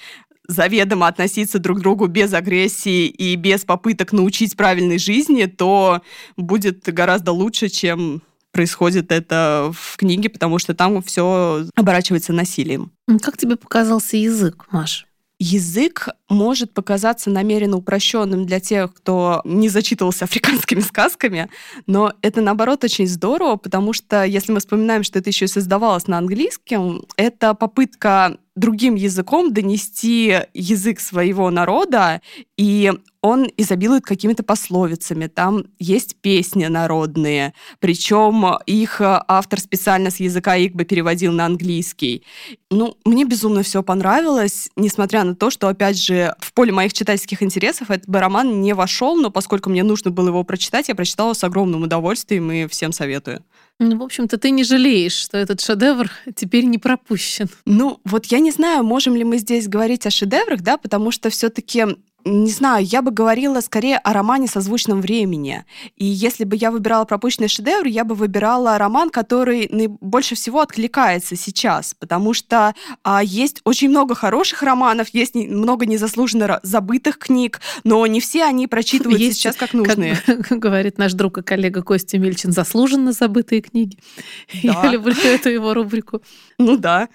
заведомо 0.49 1.07
относиться 1.07 1.59
друг 1.59 1.79
к 1.79 1.83
другу 1.83 2.07
без 2.07 2.33
агрессии 2.33 3.07
и 3.07 3.37
без 3.37 3.65
попыток 3.65 4.13
научить 4.13 4.57
правильной 4.57 4.99
жизни, 4.99 5.45
то 5.45 6.03
будет 6.37 6.83
гораздо 6.93 7.33
лучше, 7.33 7.69
чем 7.69 8.23
происходит 8.53 9.11
это 9.11 9.73
в 9.75 9.97
книге, 9.97 10.29
потому 10.29 10.59
что 10.59 10.75
там 10.75 11.03
все 11.03 11.67
оборачивается 11.75 12.33
насилием. 12.33 12.93
Как 13.21 13.37
тебе 13.37 13.57
показался 13.57 14.17
язык, 14.17 14.67
Маш? 14.71 15.07
Язык 15.45 16.09
может 16.29 16.73
показаться 16.73 17.29
намеренно 17.29 17.77
упрощенным 17.77 18.47
для 18.47 18.61
тех, 18.61 18.95
кто 18.95 19.41
не 19.45 19.69
зачитывался 19.69 20.25
африканскими 20.27 20.79
сказками, 20.79 21.51
но 21.89 22.13
это, 22.23 22.41
наоборот, 22.41 22.85
очень 22.85 23.09
здорово, 23.09 23.57
потому 23.57 23.93
что, 23.93 24.23
если 24.23 24.53
мы 24.53 24.61
вспоминаем, 24.61 25.03
что 25.03 25.19
это 25.19 25.31
еще 25.31 25.47
и 25.47 25.49
создавалось 25.49 26.07
на 26.07 26.19
английском, 26.19 27.05
это 27.17 27.55
попытка 27.55 28.37
другим 28.55 28.95
языком 28.95 29.53
донести 29.53 30.41
язык 30.53 31.01
своего 31.01 31.51
народа, 31.51 32.21
и 32.57 32.93
он 33.23 33.49
изобилует 33.57 34.05
какими-то 34.05 34.43
пословицами. 34.43 35.29
Там 35.29 35.65
есть 35.79 36.17
песни 36.17 36.67
народные, 36.67 37.55
причем 37.79 38.59
их 38.67 39.01
автор 39.01 39.61
специально 39.61 40.11
с 40.11 40.19
языка 40.19 40.57
Игбы 40.57 40.85
переводил 40.85 41.33
на 41.33 41.47
английский. 41.47 42.25
Ну, 42.71 42.97
мне 43.05 43.25
безумно 43.25 43.63
все 43.63 43.83
понравилось, 43.83 44.71
несмотря 44.77 45.23
на 45.25 45.37
то, 45.37 45.51
что, 45.51 45.69
опять 45.69 45.97
же, 45.97 46.35
в 46.41 46.53
поле 46.53 46.73
моих 46.73 46.93
читательских 46.93 47.43
интересов 47.43 47.91
этот 47.91 48.09
бы 48.09 48.19
роман 48.19 48.61
не 48.61 48.75
вошел, 48.75 49.17
но 49.17 49.31
поскольку 49.31 49.71
мне 49.71 49.85
нужно 49.85 50.11
было 50.11 50.29
его 50.29 50.43
прочитать, 50.43 50.89
я 50.89 50.95
прочитала 50.95 51.33
с 51.33 51.45
огромным 51.45 51.83
удовольствием 51.85 52.51
и 52.51 52.67
всем 52.67 52.93
советую. 52.93 53.45
Ну, 53.79 53.99
в 53.99 54.03
общем-то, 54.03 54.39
ты 54.39 54.51
не 54.51 54.65
жалеешь, 54.65 55.15
что 55.15 55.39
этот 55.39 55.61
шедевр 55.61 56.11
теперь 56.37 56.65
не 56.65 56.79
пропущен. 56.79 57.49
Ну, 57.65 58.01
вот 58.05 58.27
я 58.27 58.39
не 58.39 58.53
знаю, 58.53 58.85
можем 58.85 59.17
ли 59.17 59.25
мы 59.25 59.39
здесь 59.39 59.67
говорить 59.67 60.07
о 60.07 60.11
шедеврах, 60.11 60.61
да, 60.61 60.77
потому 60.77 61.11
что 61.11 61.31
все-таки 61.31 61.87
не 62.25 62.51
знаю, 62.51 62.85
я 62.85 63.03
бы 63.03 63.11
говорила 63.11 63.61
скорее 63.61 63.99
о 63.99 64.13
романе 64.13 64.47
созвучном 64.47 65.01
времени. 65.01 65.65
И 65.97 66.05
если 66.05 66.45
бы 66.45 66.57
я 66.57 66.71
выбирала 66.71 67.05
пропущенный 67.05 67.49
шедевр, 67.49 67.87
я 67.87 68.05
бы 68.05 68.15
выбирала 68.15 68.79
роман, 68.79 69.11
который 69.11 69.69
больше 70.01 70.35
всего 70.35 70.61
откликается 70.61 71.37
сейчас, 71.37 71.95
потому 71.99 72.35
что 72.35 72.75
а, 73.03 73.23
есть 73.23 73.61
очень 73.65 73.89
много 73.89 74.15
хороших 74.15 74.63
романов, 74.63 75.09
есть 75.09 75.35
много 75.35 75.87
незаслуженно 75.87 76.61
забытых 76.63 77.19
книг, 77.19 77.61
но 77.85 78.07
не 78.07 78.21
все 78.21 78.45
они 78.45 78.67
прочитываются 78.67 79.25
есть, 79.25 79.39
сейчас 79.39 79.57
как 79.57 79.73
нужные. 79.73 80.17
Как 80.27 80.59
говорит 80.59 80.99
наш 80.99 81.13
друг 81.13 81.39
и 81.39 81.43
коллега 81.43 81.83
Костя 81.83 82.19
Мильчин, 82.19 82.53
заслуженно 82.53 83.13
забытые 83.13 83.63
книги. 83.63 83.99
Да. 84.63 84.83
Я 84.85 84.91
люблю 84.93 85.15
эту 85.15 85.49
его 85.49 85.75
рубрику. 85.75 86.23
Ну 86.59 86.77
да. 86.77 87.09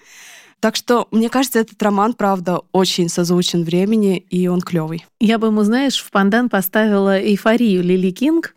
Так 0.60 0.74
что, 0.76 1.06
мне 1.10 1.28
кажется, 1.28 1.60
этот 1.60 1.80
роман, 1.82 2.14
правда, 2.14 2.60
очень 2.72 3.08
созвучен 3.08 3.62
времени, 3.62 4.16
и 4.18 4.48
он 4.48 4.60
клевый. 4.60 5.06
Я 5.20 5.38
бы 5.38 5.48
ему, 5.48 5.62
знаешь, 5.62 5.98
в 6.02 6.10
пандан 6.10 6.48
поставила 6.48 7.18
«Эйфорию» 7.20 7.82
Лили 7.82 8.10
Кинг, 8.10 8.54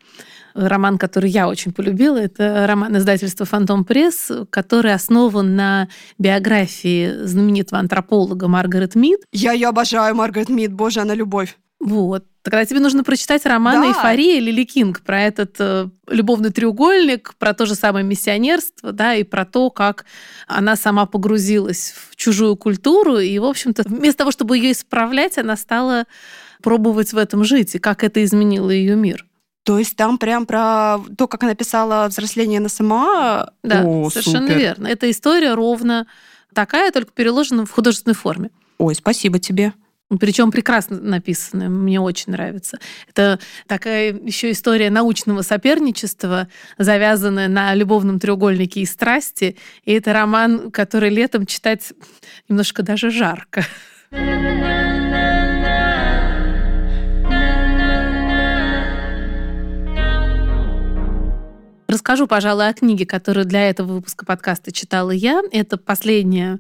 роман, 0.54 0.98
который 0.98 1.30
я 1.30 1.48
очень 1.48 1.72
полюбила. 1.72 2.18
Это 2.18 2.66
роман 2.68 2.98
издательства 2.98 3.46
«Фантом 3.46 3.86
Пресс», 3.86 4.32
который 4.50 4.94
основан 4.94 5.56
на 5.56 5.88
биографии 6.18 7.24
знаменитого 7.26 7.80
антрополога 7.80 8.48
Маргарет 8.48 8.96
Мид. 8.96 9.22
Я 9.32 9.52
ее 9.52 9.68
обожаю, 9.68 10.16
Маргарет 10.16 10.50
Мид, 10.50 10.74
боже, 10.74 11.02
она 11.02 11.14
любовь. 11.14 11.58
Вот. 11.80 12.26
Тогда 12.44 12.66
тебе 12.66 12.80
нужно 12.80 13.04
прочитать 13.04 13.46
роман 13.46 13.82
да. 13.82 13.88
«Эйфория» 13.90 14.40
Лили 14.40 14.64
Кинг 14.64 15.02
про 15.02 15.22
этот 15.22 15.56
э, 15.60 15.90
любовный 16.08 16.52
треугольник, 16.52 17.36
про 17.38 17.54
то 17.54 17.68
же 17.68 17.76
самое 17.76 18.04
миссионерство, 18.04 18.92
да, 18.92 19.14
и 19.14 19.24
про 19.24 19.46
то, 19.46 19.70
как 19.70 20.06
она 20.48 20.76
сама 20.76 21.06
погрузилась 21.06 21.94
в 22.10 22.16
чужую 22.16 22.56
культуру, 22.56 23.20
и, 23.20 23.38
в 23.38 23.46
общем-то, 23.46 23.84
вместо 23.86 24.20
того, 24.20 24.32
чтобы 24.32 24.58
ее 24.58 24.72
исправлять, 24.72 25.38
она 25.38 25.56
стала 25.56 26.06
пробовать 26.64 27.14
в 27.14 27.18
этом 27.18 27.44
жить, 27.44 27.76
и 27.76 27.80
как 27.80 28.04
это 28.04 28.24
изменило 28.24 28.72
ее 28.72 28.96
мир. 28.96 29.26
То 29.64 29.78
есть 29.78 29.96
там 29.96 30.18
прям 30.18 30.48
про 30.48 30.98
то, 31.18 31.28
как 31.28 31.44
она 31.44 31.54
писала 31.54 32.08
«Взросление 32.08 32.60
на 32.60 32.70
сама». 32.70 33.52
Да, 33.62 33.84
О, 33.86 34.10
совершенно 34.10 34.48
супер. 34.48 34.58
верно. 34.58 34.88
Эта 34.88 35.12
история 35.12 35.54
ровно 35.54 36.08
такая, 36.54 36.92
только 36.92 37.12
переложена 37.12 37.68
в 37.68 37.72
художественной 37.72 38.16
форме. 38.16 38.50
Ой, 38.80 38.96
спасибо 38.96 39.38
тебе. 39.38 39.74
Причем 40.20 40.52
прекрасно 40.52 41.00
написанная, 41.00 41.70
мне 41.70 42.00
очень 42.00 42.32
нравится. 42.32 42.80
Это 43.10 43.40
такая 43.68 44.14
еще 44.14 44.52
история 44.52 44.90
научного 44.90 45.42
соперничества, 45.42 46.48
завязанная 46.78 47.48
на 47.48 47.74
любовном 47.76 48.20
треугольнике 48.20 48.82
и 48.82 48.86
страсти. 48.86 49.56
И 49.86 49.94
это 49.94 50.14
роман, 50.14 50.72
который 50.72 51.10
летом 51.10 51.46
читать 51.46 51.94
немножко 52.50 52.84
даже 52.84 53.10
жарко. 53.10 53.64
Расскажу, 61.88 62.26
пожалуй, 62.26 62.70
о 62.70 62.74
книге, 62.74 63.06
которую 63.06 63.46
для 63.46 63.70
этого 63.70 63.96
выпуска 63.96 64.26
подкаста 64.26 64.72
читала 64.72 65.12
я. 65.12 65.42
Это 65.52 65.76
последняя 65.76 66.60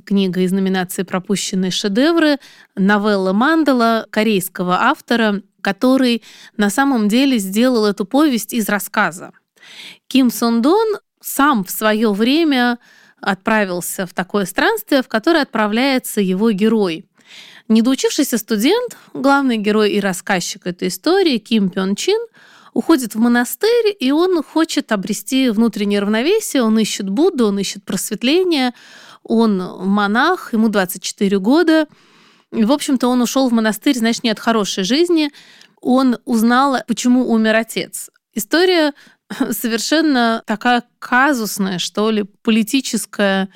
книга 0.00 0.40
из 0.40 0.52
номинации 0.52 1.02
«Пропущенные 1.02 1.70
шедевры», 1.70 2.38
новелла 2.76 3.32
Мандала 3.32 4.06
корейского 4.10 4.82
автора, 4.82 5.42
который 5.60 6.22
на 6.56 6.70
самом 6.70 7.08
деле 7.08 7.38
сделал 7.38 7.86
эту 7.86 8.04
повесть 8.04 8.52
из 8.52 8.68
рассказа. 8.68 9.32
Ким 10.08 10.30
Сон 10.30 10.62
Дон 10.62 10.96
сам 11.20 11.64
в 11.64 11.70
свое 11.70 12.12
время 12.12 12.78
отправился 13.20 14.06
в 14.06 14.14
такое 14.14 14.46
странствие, 14.46 15.02
в 15.02 15.08
которое 15.08 15.42
отправляется 15.42 16.20
его 16.20 16.50
герой. 16.52 17.06
Недоучившийся 17.68 18.38
студент, 18.38 18.96
главный 19.14 19.56
герой 19.56 19.92
и 19.92 20.00
рассказчик 20.00 20.66
этой 20.66 20.88
истории, 20.88 21.38
Ким 21.38 21.70
Пён 21.70 21.94
Чин, 21.94 22.20
уходит 22.72 23.14
в 23.14 23.18
монастырь, 23.18 23.94
и 23.98 24.10
он 24.10 24.42
хочет 24.42 24.92
обрести 24.92 25.50
внутреннее 25.50 26.00
равновесие, 26.00 26.62
он 26.62 26.78
ищет 26.78 27.08
Будду, 27.08 27.46
он 27.46 27.58
ищет 27.58 27.84
просветление, 27.84 28.72
он 29.22 29.58
монах, 29.58 30.52
ему 30.52 30.68
24 30.68 31.38
года. 31.38 31.86
И, 32.52 32.64
в 32.64 32.72
общем-то, 32.72 33.08
он 33.08 33.20
ушел 33.20 33.48
в 33.48 33.52
монастырь, 33.52 33.96
знаешь, 33.96 34.22
не 34.22 34.30
от 34.30 34.40
хорошей 34.40 34.84
жизни. 34.84 35.30
Он 35.80 36.18
узнал, 36.24 36.78
почему 36.86 37.30
умер 37.30 37.56
отец. 37.56 38.10
История 38.34 38.92
совершенно 39.50 40.42
такая 40.46 40.84
казусная, 40.98 41.78
что 41.78 42.10
ли, 42.10 42.24
политическая, 42.42 43.48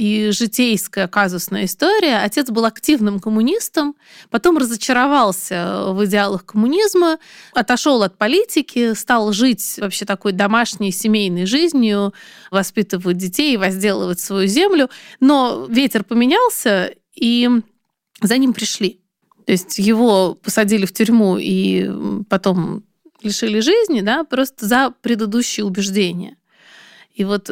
и 0.00 0.30
житейская 0.30 1.08
казусная 1.08 1.66
история. 1.66 2.22
Отец 2.24 2.48
был 2.48 2.64
активным 2.64 3.20
коммунистом, 3.20 3.96
потом 4.30 4.56
разочаровался 4.56 5.92
в 5.92 6.02
идеалах 6.06 6.46
коммунизма, 6.46 7.18
отошел 7.52 8.02
от 8.02 8.16
политики, 8.16 8.94
стал 8.94 9.34
жить 9.34 9.74
вообще 9.76 10.06
такой 10.06 10.32
домашней 10.32 10.90
семейной 10.90 11.44
жизнью, 11.44 12.14
воспитывать 12.50 13.18
детей, 13.18 13.58
возделывать 13.58 14.20
свою 14.20 14.48
землю. 14.48 14.88
Но 15.20 15.66
ветер 15.68 16.02
поменялся, 16.02 16.94
и 17.14 17.50
за 18.22 18.38
ним 18.38 18.54
пришли. 18.54 19.02
То 19.44 19.52
есть 19.52 19.78
его 19.78 20.34
посадили 20.34 20.86
в 20.86 20.94
тюрьму 20.94 21.36
и 21.36 21.90
потом 22.30 22.84
лишили 23.22 23.60
жизни, 23.60 24.00
да, 24.00 24.24
просто 24.24 24.64
за 24.64 24.94
предыдущие 25.02 25.66
убеждения. 25.66 26.38
И 27.12 27.24
вот 27.24 27.50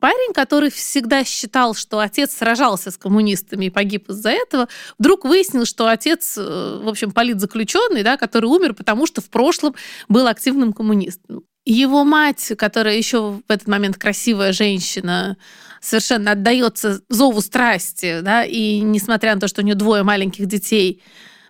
Парень, 0.00 0.32
который 0.32 0.70
всегда 0.70 1.24
считал, 1.24 1.74
что 1.74 1.98
отец 1.98 2.32
сражался 2.36 2.92
с 2.92 2.96
коммунистами 2.96 3.64
и 3.66 3.70
погиб 3.70 4.08
из-за 4.10 4.30
этого, 4.30 4.68
вдруг 4.96 5.24
выяснил, 5.24 5.64
что 5.64 5.88
отец, 5.88 6.38
э, 6.38 6.80
в 6.82 6.88
общем, 6.88 7.10
политзаключенный, 7.10 8.04
да, 8.04 8.16
который 8.16 8.46
умер, 8.46 8.74
потому 8.74 9.06
что 9.08 9.20
в 9.20 9.28
прошлом 9.28 9.74
был 10.08 10.28
активным 10.28 10.72
коммунистом. 10.72 11.42
Его 11.64 12.04
мать, 12.04 12.52
которая 12.56 12.96
еще 12.96 13.40
в 13.46 13.50
этот 13.50 13.66
момент 13.66 13.98
красивая 13.98 14.52
женщина, 14.52 15.36
совершенно 15.80 16.32
отдается 16.32 17.00
зову 17.08 17.40
страсти, 17.40 18.20
да, 18.20 18.44
и 18.44 18.80
несмотря 18.80 19.34
на 19.34 19.40
то, 19.40 19.48
что 19.48 19.62
у 19.62 19.64
нее 19.64 19.74
двое 19.74 20.04
маленьких 20.04 20.46
детей, 20.46 21.02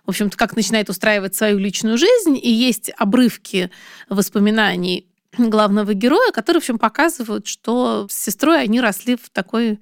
в 0.05 0.09
общем-то, 0.09 0.35
как 0.35 0.55
начинает 0.55 0.89
устраивать 0.89 1.35
свою 1.35 1.59
личную 1.59 1.99
жизнь, 1.99 2.37
и 2.41 2.49
есть 2.51 2.91
обрывки 2.97 3.69
воспоминаний 4.09 5.08
главного 5.37 5.93
героя, 5.93 6.31
которые, 6.31 6.61
в 6.61 6.63
общем, 6.63 6.79
показывают, 6.79 7.47
что 7.47 8.07
с 8.09 8.13
сестрой 8.13 8.61
они 8.61 8.81
росли 8.81 9.15
в 9.15 9.29
такой 9.29 9.79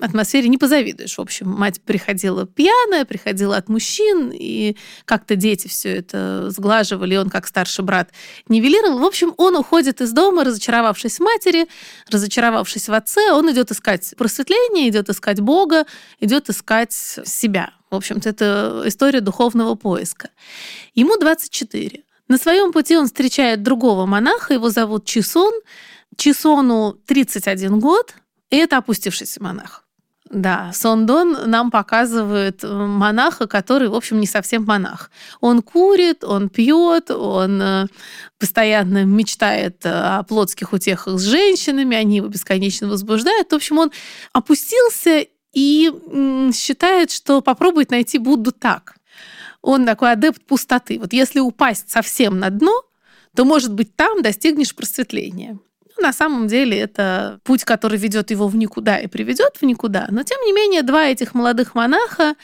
атмосфере 0.00 0.48
не 0.48 0.58
позавидуешь. 0.58 1.16
В 1.16 1.20
общем, 1.20 1.48
мать 1.48 1.80
приходила 1.82 2.46
пьяная, 2.46 3.04
приходила 3.04 3.56
от 3.56 3.68
мужчин, 3.68 4.30
и 4.32 4.76
как-то 5.04 5.36
дети 5.36 5.68
все 5.68 5.96
это 5.96 6.50
сглаживали, 6.50 7.14
и 7.14 7.16
он, 7.16 7.30
как 7.30 7.46
старший 7.46 7.84
брат, 7.84 8.10
нивелировал. 8.48 8.98
В 8.98 9.04
общем, 9.04 9.34
он 9.36 9.56
уходит 9.56 10.00
из 10.00 10.12
дома, 10.12 10.44
разочаровавшись 10.44 11.18
в 11.18 11.20
матери, 11.20 11.66
разочаровавшись 12.10 12.88
в 12.88 12.92
отце, 12.92 13.32
он 13.32 13.50
идет 13.50 13.70
искать 13.70 14.14
просветление, 14.16 14.88
идет 14.88 15.08
искать 15.08 15.40
Бога, 15.40 15.84
идет 16.20 16.48
искать 16.48 16.92
себя. 16.92 17.72
В 17.90 17.96
общем-то, 17.96 18.28
это 18.28 18.82
история 18.84 19.20
духовного 19.20 19.74
поиска. 19.74 20.30
Ему 20.94 21.16
24. 21.16 22.04
На 22.28 22.38
своем 22.38 22.72
пути 22.72 22.96
он 22.96 23.06
встречает 23.06 23.62
другого 23.62 24.06
монаха, 24.06 24.54
его 24.54 24.70
зовут 24.70 25.04
Чисон. 25.04 25.52
Чисону 26.16 26.98
31 27.06 27.78
год, 27.78 28.14
и 28.50 28.56
это 28.56 28.78
опустившийся 28.78 29.42
монах. 29.42 29.84
Да, 30.30 30.70
Сондон 30.74 31.50
нам 31.50 31.70
показывает 31.70 32.62
э, 32.62 32.68
монаха, 32.68 33.46
который, 33.46 33.88
в 33.88 33.94
общем, 33.94 34.20
не 34.20 34.26
совсем 34.26 34.64
монах. 34.64 35.10
Он 35.40 35.62
курит, 35.62 36.22
он 36.22 36.50
пьет, 36.50 37.10
он 37.10 37.62
э, 37.62 37.86
постоянно 38.38 39.04
мечтает 39.04 39.86
э, 39.86 39.90
о 39.90 40.22
плотских 40.24 40.74
утехах 40.74 41.18
с 41.18 41.22
женщинами, 41.22 41.96
они 41.96 42.16
его 42.16 42.28
бесконечно 42.28 42.88
возбуждают. 42.88 43.52
В 43.52 43.54
общем, 43.54 43.78
он 43.78 43.90
опустился 44.34 45.26
и 45.54 45.90
считает, 46.54 47.10
что 47.10 47.40
попробует 47.40 47.90
найти 47.90 48.18
Будду 48.18 48.52
так. 48.52 48.97
Он 49.68 49.84
такой 49.84 50.12
адепт 50.12 50.46
пустоты. 50.46 50.98
Вот 50.98 51.12
если 51.12 51.40
упасть 51.40 51.90
совсем 51.90 52.38
на 52.38 52.48
дно, 52.48 52.84
то, 53.36 53.44
может 53.44 53.74
быть, 53.74 53.94
там 53.94 54.22
достигнешь 54.22 54.74
просветления. 54.74 55.58
На 55.98 56.14
самом 56.14 56.46
деле 56.46 56.78
это 56.78 57.38
путь, 57.44 57.64
который 57.64 57.98
ведет 57.98 58.30
его 58.30 58.48
в 58.48 58.56
никуда 58.56 58.96
и 58.96 59.08
приведет 59.08 59.56
в 59.60 59.66
никуда. 59.66 60.06
Но 60.10 60.22
тем 60.22 60.40
не 60.46 60.54
менее, 60.54 60.80
два 60.80 61.04
этих 61.04 61.34
молодых 61.34 61.74
монаха 61.74 62.34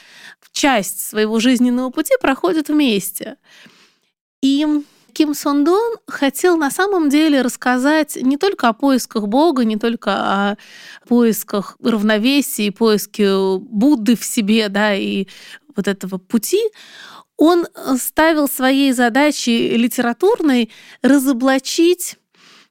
часть 0.52 1.00
своего 1.00 1.40
жизненного 1.40 1.88
пути 1.88 2.12
проходят 2.20 2.68
вместе. 2.68 3.36
И 4.42 4.66
Ким 5.14 5.32
Сон 5.32 5.64
Дон 5.64 5.96
хотел 6.06 6.58
на 6.58 6.70
самом 6.70 7.08
деле 7.08 7.40
рассказать 7.40 8.16
не 8.20 8.36
только 8.36 8.68
о 8.68 8.74
поисках 8.74 9.28
Бога, 9.28 9.64
не 9.64 9.78
только 9.78 10.12
о 10.12 10.56
поисках 11.08 11.78
равновесия, 11.82 12.70
поиске 12.70 13.56
Будды 13.58 14.14
в 14.14 14.24
себе, 14.24 14.68
да, 14.68 14.94
и 14.94 15.26
вот 15.76 15.88
этого 15.88 16.18
пути. 16.18 16.60
Он 17.36 17.66
ставил 17.98 18.48
своей 18.48 18.92
задачей 18.92 19.76
литературной 19.76 20.70
разоблачить 21.02 22.16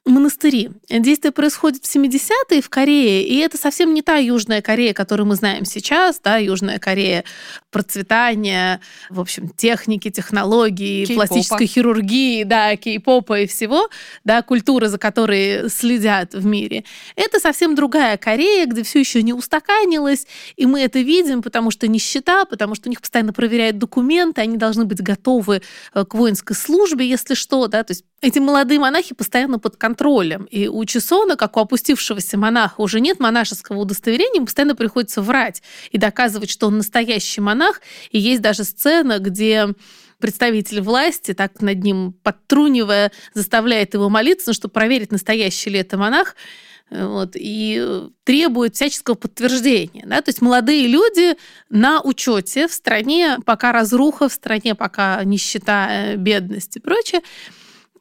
монастыри. 0.04 0.70
Действие 0.88 1.32
происходит 1.32 1.84
в 1.84 1.94
70-е 1.94 2.60
в 2.60 2.68
Корее, 2.68 3.26
и 3.26 3.38
это 3.38 3.56
совсем 3.56 3.94
не 3.94 4.02
та 4.02 4.16
Южная 4.16 4.60
Корея, 4.60 4.92
которую 4.92 5.26
мы 5.26 5.34
знаем 5.34 5.64
сейчас, 5.64 6.20
да, 6.22 6.36
Южная 6.36 6.78
Корея 6.78 7.24
процветания, 7.70 8.80
в 9.08 9.18
общем, 9.18 9.48
техники, 9.48 10.10
технологий, 10.10 11.06
кей 11.06 11.16
пластической 11.16 11.66
хирургии, 11.66 12.44
да, 12.44 12.76
кей-попа 12.76 13.40
и 13.40 13.46
всего, 13.46 13.88
да, 14.24 14.42
культуры, 14.42 14.88
за 14.88 14.98
которой 14.98 15.70
следят 15.70 16.34
в 16.34 16.44
мире. 16.44 16.84
Это 17.16 17.40
совсем 17.40 17.74
другая 17.74 18.18
Корея, 18.18 18.66
где 18.66 18.82
все 18.82 19.00
еще 19.00 19.22
не 19.22 19.32
устаканилось, 19.32 20.26
и 20.56 20.66
мы 20.66 20.82
это 20.82 21.00
видим, 21.00 21.42
потому 21.42 21.70
что 21.70 21.88
нищета, 21.88 22.44
потому 22.44 22.74
что 22.74 22.88
у 22.88 22.90
них 22.90 23.00
постоянно 23.00 23.32
проверяют 23.32 23.78
документы, 23.78 24.42
они 24.42 24.58
должны 24.58 24.84
быть 24.84 25.02
готовы 25.02 25.62
э, 25.94 26.04
к 26.04 26.14
воинской 26.14 26.54
службе, 26.54 27.08
если 27.08 27.34
что, 27.34 27.66
да, 27.68 27.82
то 27.82 27.92
есть 27.92 28.04
эти 28.24 28.38
молодые 28.38 28.80
монахи 28.80 29.14
постоянно 29.14 29.58
под 29.58 29.76
контролем. 29.76 30.44
И 30.44 30.66
у 30.66 30.84
Чесона, 30.84 31.36
как 31.36 31.56
у 31.56 31.60
опустившегося 31.60 32.38
монаха, 32.38 32.80
уже 32.80 33.00
нет 33.00 33.20
монашеского 33.20 33.78
удостоверения, 33.78 34.36
ему 34.36 34.46
постоянно 34.46 34.74
приходится 34.74 35.22
врать 35.22 35.62
и 35.90 35.98
доказывать, 35.98 36.50
что 36.50 36.68
он 36.68 36.78
настоящий 36.78 37.40
монах. 37.40 37.80
И 38.10 38.18
есть 38.18 38.40
даже 38.40 38.64
сцена, 38.64 39.18
где 39.18 39.68
представитель 40.18 40.80
власти, 40.80 41.34
так 41.34 41.60
над 41.60 41.82
ним 41.82 42.14
подтрунивая, 42.22 43.12
заставляет 43.34 43.94
его 43.94 44.08
молиться, 44.08 44.50
ну, 44.50 44.54
чтобы 44.54 44.72
проверить, 44.72 45.12
настоящий 45.12 45.70
ли 45.70 45.80
это 45.80 45.98
монах 45.98 46.34
вот, 46.90 47.32
и 47.34 48.04
требует 48.24 48.74
всяческого 48.74 49.14
подтверждения. 49.14 50.04
Да? 50.06 50.22
То 50.22 50.30
есть 50.30 50.40
молодые 50.40 50.86
люди 50.86 51.36
на 51.68 52.00
учете 52.00 52.68
в 52.68 52.72
стране, 52.72 53.38
пока 53.44 53.72
разруха, 53.72 54.28
в 54.28 54.32
стране 54.32 54.74
пока 54.74 55.22
нищета, 55.24 55.88
э, 55.90 56.16
бедность 56.16 56.76
и 56.76 56.80
прочее. 56.80 57.20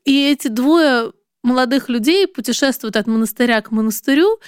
И 0.05 0.29
эти 0.29 0.47
двое 0.47 1.13
молодых 1.43 1.89
людей 1.89 2.27
путешествуют 2.27 2.95
от 2.95 3.07
монастыря 3.07 3.61
к 3.61 3.71
монастырю. 3.71 4.39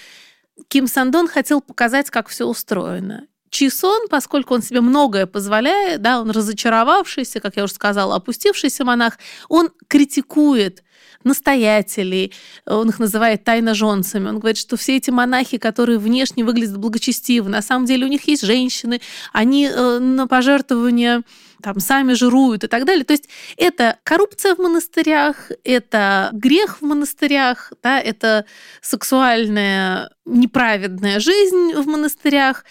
Ким 0.67 0.87
Сандон 0.87 1.27
хотел 1.27 1.61
показать, 1.61 2.09
как 2.09 2.27
все 2.27 2.45
устроено. 2.45 3.27
Чисон, 3.49 4.07
поскольку 4.09 4.53
он 4.53 4.61
себе 4.61 4.81
многое 4.81 5.27
позволяет, 5.27 6.01
да, 6.01 6.19
он 6.19 6.29
разочаровавшийся, 6.29 7.39
как 7.39 7.55
я 7.55 7.63
уже 7.63 7.73
сказала, 7.73 8.15
опустившийся 8.15 8.83
монах, 8.83 9.17
он 9.47 9.69
критикует 9.87 10.83
настоятелей, 11.25 12.33
он 12.65 12.89
их 12.89 12.99
называет 12.99 13.43
тайно-жонцами. 13.43 14.29
Он 14.29 14.39
говорит, 14.39 14.57
что 14.57 14.77
все 14.77 14.97
эти 14.97 15.09
монахи, 15.09 15.57
которые 15.57 15.99
внешне 15.99 16.43
выглядят 16.43 16.77
благочестиво, 16.77 17.49
на 17.49 17.61
самом 17.61 17.85
деле 17.85 18.05
у 18.05 18.09
них 18.09 18.27
есть 18.27 18.45
женщины, 18.45 19.01
они 19.33 19.67
э, 19.67 19.99
на 19.99 20.27
пожертвования 20.27 21.23
там 21.61 21.79
сами 21.79 22.13
жируют 22.13 22.63
и 22.63 22.67
так 22.67 22.85
далее. 22.85 23.05
То 23.05 23.13
есть 23.13 23.27
это 23.57 23.97
коррупция 24.03 24.55
в 24.55 24.59
монастырях, 24.59 25.51
это 25.63 26.29
грех 26.33 26.81
в 26.81 26.85
монастырях, 26.85 27.73
да, 27.81 27.99
это 27.99 28.45
сексуальная 28.81 30.11
неправедная 30.25 31.19
жизнь 31.19 31.73
в 31.73 31.88
монастырях. 31.88 32.65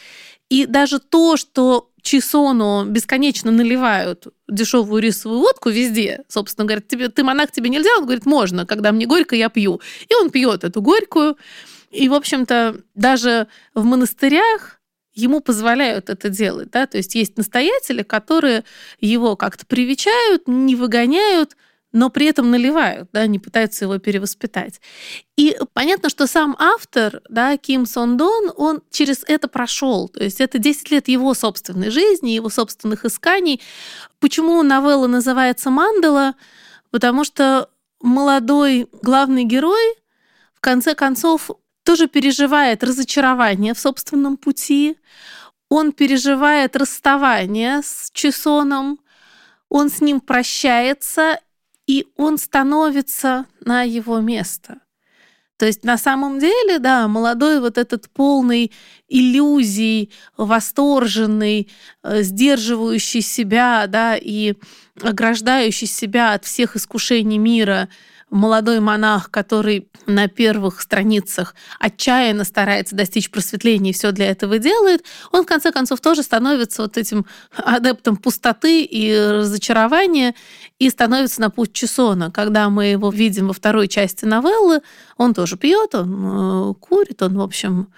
И 0.48 0.66
даже 0.66 1.00
то, 1.00 1.36
что 1.36 1.90
Чисону 2.04 2.84
бесконечно 2.84 3.50
наливают 3.50 4.26
дешевую 4.46 5.02
рисовую 5.02 5.40
водку 5.40 5.70
везде. 5.70 6.22
Собственно, 6.28 6.66
говорят, 6.66 6.86
тебе, 6.86 7.08
ты 7.08 7.24
монах, 7.24 7.50
тебе 7.50 7.70
нельзя? 7.70 7.88
Он 7.96 8.04
говорит, 8.04 8.26
можно, 8.26 8.66
когда 8.66 8.92
мне 8.92 9.06
горько, 9.06 9.34
я 9.34 9.48
пью. 9.48 9.80
И 10.10 10.14
он 10.14 10.30
пьет 10.30 10.64
эту 10.64 10.82
горькую. 10.82 11.38
И, 11.90 12.10
в 12.10 12.14
общем-то, 12.14 12.76
даже 12.94 13.46
в 13.72 13.84
монастырях 13.84 14.80
ему 15.14 15.40
позволяют 15.40 16.10
это 16.10 16.28
делать. 16.28 16.70
Да? 16.70 16.86
То 16.86 16.98
есть 16.98 17.14
есть 17.14 17.38
настоятели, 17.38 18.02
которые 18.02 18.64
его 19.00 19.34
как-то 19.34 19.64
привечают, 19.64 20.46
не 20.46 20.76
выгоняют, 20.76 21.56
но 21.94 22.10
при 22.10 22.26
этом 22.26 22.50
наливают, 22.50 23.08
да, 23.12 23.24
не 23.28 23.38
пытаются 23.38 23.84
его 23.84 23.98
перевоспитать. 23.98 24.80
И 25.36 25.56
понятно, 25.74 26.08
что 26.10 26.26
сам 26.26 26.56
автор, 26.58 27.22
да, 27.28 27.56
Ким 27.56 27.86
Сон 27.86 28.16
Дон, 28.16 28.52
он 28.56 28.82
через 28.90 29.22
это 29.28 29.46
прошел. 29.46 30.08
То 30.08 30.24
есть 30.24 30.40
это 30.40 30.58
10 30.58 30.90
лет 30.90 31.06
его 31.06 31.32
собственной 31.34 31.90
жизни, 31.90 32.30
его 32.30 32.48
собственных 32.48 33.04
исканий. 33.04 33.60
Почему 34.18 34.60
новелла 34.64 35.06
называется 35.06 35.70
«Мандала»? 35.70 36.34
Потому 36.90 37.22
что 37.22 37.70
молодой 38.02 38.88
главный 39.00 39.44
герой 39.44 39.94
в 40.52 40.60
конце 40.60 40.96
концов 40.96 41.52
тоже 41.84 42.08
переживает 42.08 42.82
разочарование 42.82 43.72
в 43.72 43.78
собственном 43.78 44.36
пути, 44.36 44.96
он 45.68 45.92
переживает 45.92 46.74
расставание 46.74 47.82
с 47.82 48.10
Чесоном, 48.12 48.98
он 49.68 49.90
с 49.90 50.00
ним 50.00 50.20
прощается, 50.20 51.38
и 51.86 52.06
он 52.16 52.38
становится 52.38 53.46
на 53.60 53.82
его 53.82 54.20
место. 54.20 54.80
То 55.56 55.66
есть 55.66 55.84
на 55.84 55.96
самом 55.96 56.40
деле, 56.40 56.78
да, 56.78 57.06
молодой 57.06 57.60
вот 57.60 57.78
этот 57.78 58.10
полный 58.10 58.72
иллюзий, 59.08 60.10
восторженный, 60.36 61.70
э, 62.02 62.22
сдерживающий 62.22 63.20
себя, 63.20 63.86
да, 63.86 64.16
и 64.16 64.54
ограждающий 65.00 65.86
себя 65.86 66.32
от 66.32 66.44
всех 66.44 66.76
искушений 66.76 67.38
мира– 67.38 67.88
молодой 68.34 68.80
монах, 68.80 69.30
который 69.30 69.88
на 70.06 70.28
первых 70.28 70.80
страницах 70.80 71.54
отчаянно 71.78 72.44
старается 72.44 72.96
достичь 72.96 73.30
просветления 73.30 73.90
и 73.90 73.94
все 73.94 74.10
для 74.10 74.28
этого 74.28 74.58
делает, 74.58 75.04
он 75.30 75.44
в 75.44 75.46
конце 75.46 75.70
концов 75.70 76.00
тоже 76.00 76.22
становится 76.22 76.82
вот 76.82 76.96
этим 76.96 77.26
адептом 77.56 78.16
пустоты 78.16 78.82
и 78.82 79.16
разочарования 79.16 80.34
и 80.78 80.90
становится 80.90 81.40
на 81.40 81.50
путь 81.50 81.72
Чесона. 81.72 82.30
Когда 82.32 82.68
мы 82.70 82.86
его 82.86 83.10
видим 83.10 83.48
во 83.48 83.54
второй 83.54 83.86
части 83.86 84.24
новеллы, 84.24 84.82
он 85.16 85.32
тоже 85.32 85.56
пьет, 85.56 85.94
он 85.94 86.72
э, 86.72 86.74
курит, 86.80 87.22
он, 87.22 87.38
в 87.38 87.40
общем, 87.40 87.88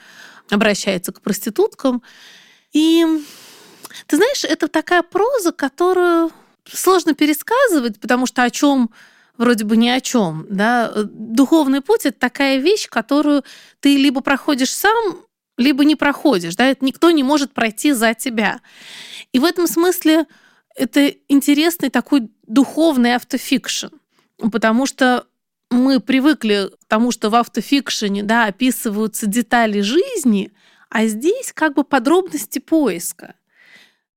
обращается 0.50 1.12
к 1.12 1.22
проституткам. 1.22 2.02
И 2.72 3.06
ты 4.06 4.16
знаешь, 4.16 4.44
это 4.44 4.68
такая 4.68 5.02
проза, 5.02 5.52
которую 5.52 6.30
сложно 6.70 7.14
пересказывать, 7.14 7.98
потому 8.00 8.26
что 8.26 8.42
о 8.42 8.50
чем 8.50 8.90
вроде 9.38 9.64
бы 9.64 9.76
ни 9.76 9.88
о 9.88 10.00
чем. 10.00 10.46
Да? 10.50 10.92
Духовный 10.94 11.80
путь— 11.80 12.00
это 12.06 12.18
такая 12.18 12.58
вещь, 12.58 12.88
которую 12.88 13.44
ты 13.80 13.96
либо 13.96 14.20
проходишь 14.20 14.72
сам, 14.72 15.18
либо 15.56 15.84
не 15.84 15.96
проходишь. 15.96 16.56
Да? 16.56 16.66
Это 16.66 16.84
никто 16.84 17.10
не 17.10 17.22
может 17.22 17.52
пройти 17.52 17.92
за 17.92 18.14
тебя. 18.14 18.60
И 19.32 19.38
в 19.38 19.44
этом 19.44 19.66
смысле 19.66 20.26
это 20.74 21.08
интересный 21.28 21.88
такой 21.88 22.28
духовный 22.46 23.14
автофикшн, 23.14 23.88
потому 24.52 24.86
что 24.86 25.26
мы 25.70 26.00
привыкли 26.00 26.70
к 26.80 26.84
тому, 26.86 27.10
что 27.10 27.30
в 27.30 27.34
автофикшене 27.34 28.22
да, 28.22 28.44
описываются 28.44 29.26
детали 29.26 29.80
жизни, 29.80 30.52
а 30.90 31.06
здесь 31.06 31.52
как 31.52 31.74
бы 31.74 31.82
подробности 31.82 32.58
поиска. 32.58 33.34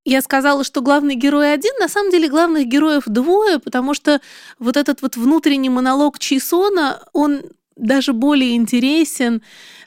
Я 0.10 0.24
сказала, 0.24 0.64
что 0.64 0.82
главный 0.82 1.14
герой 1.14 1.54
один, 1.54 1.72
на 1.80 1.88
самом 1.88 2.10
деле 2.10 2.28
главных 2.30 2.66
героев 2.66 3.04
двое, 3.06 3.60
потому 3.60 3.94
что 3.94 4.20
вот 4.58 4.76
этот 4.76 5.04
вот 5.04 5.16
внутренний 5.16 5.70
монолог 5.70 6.18
Чейсона, 6.18 7.04
он 7.14 7.44
даже 7.76 8.14
более 8.14 8.56
интересен, 8.56 9.44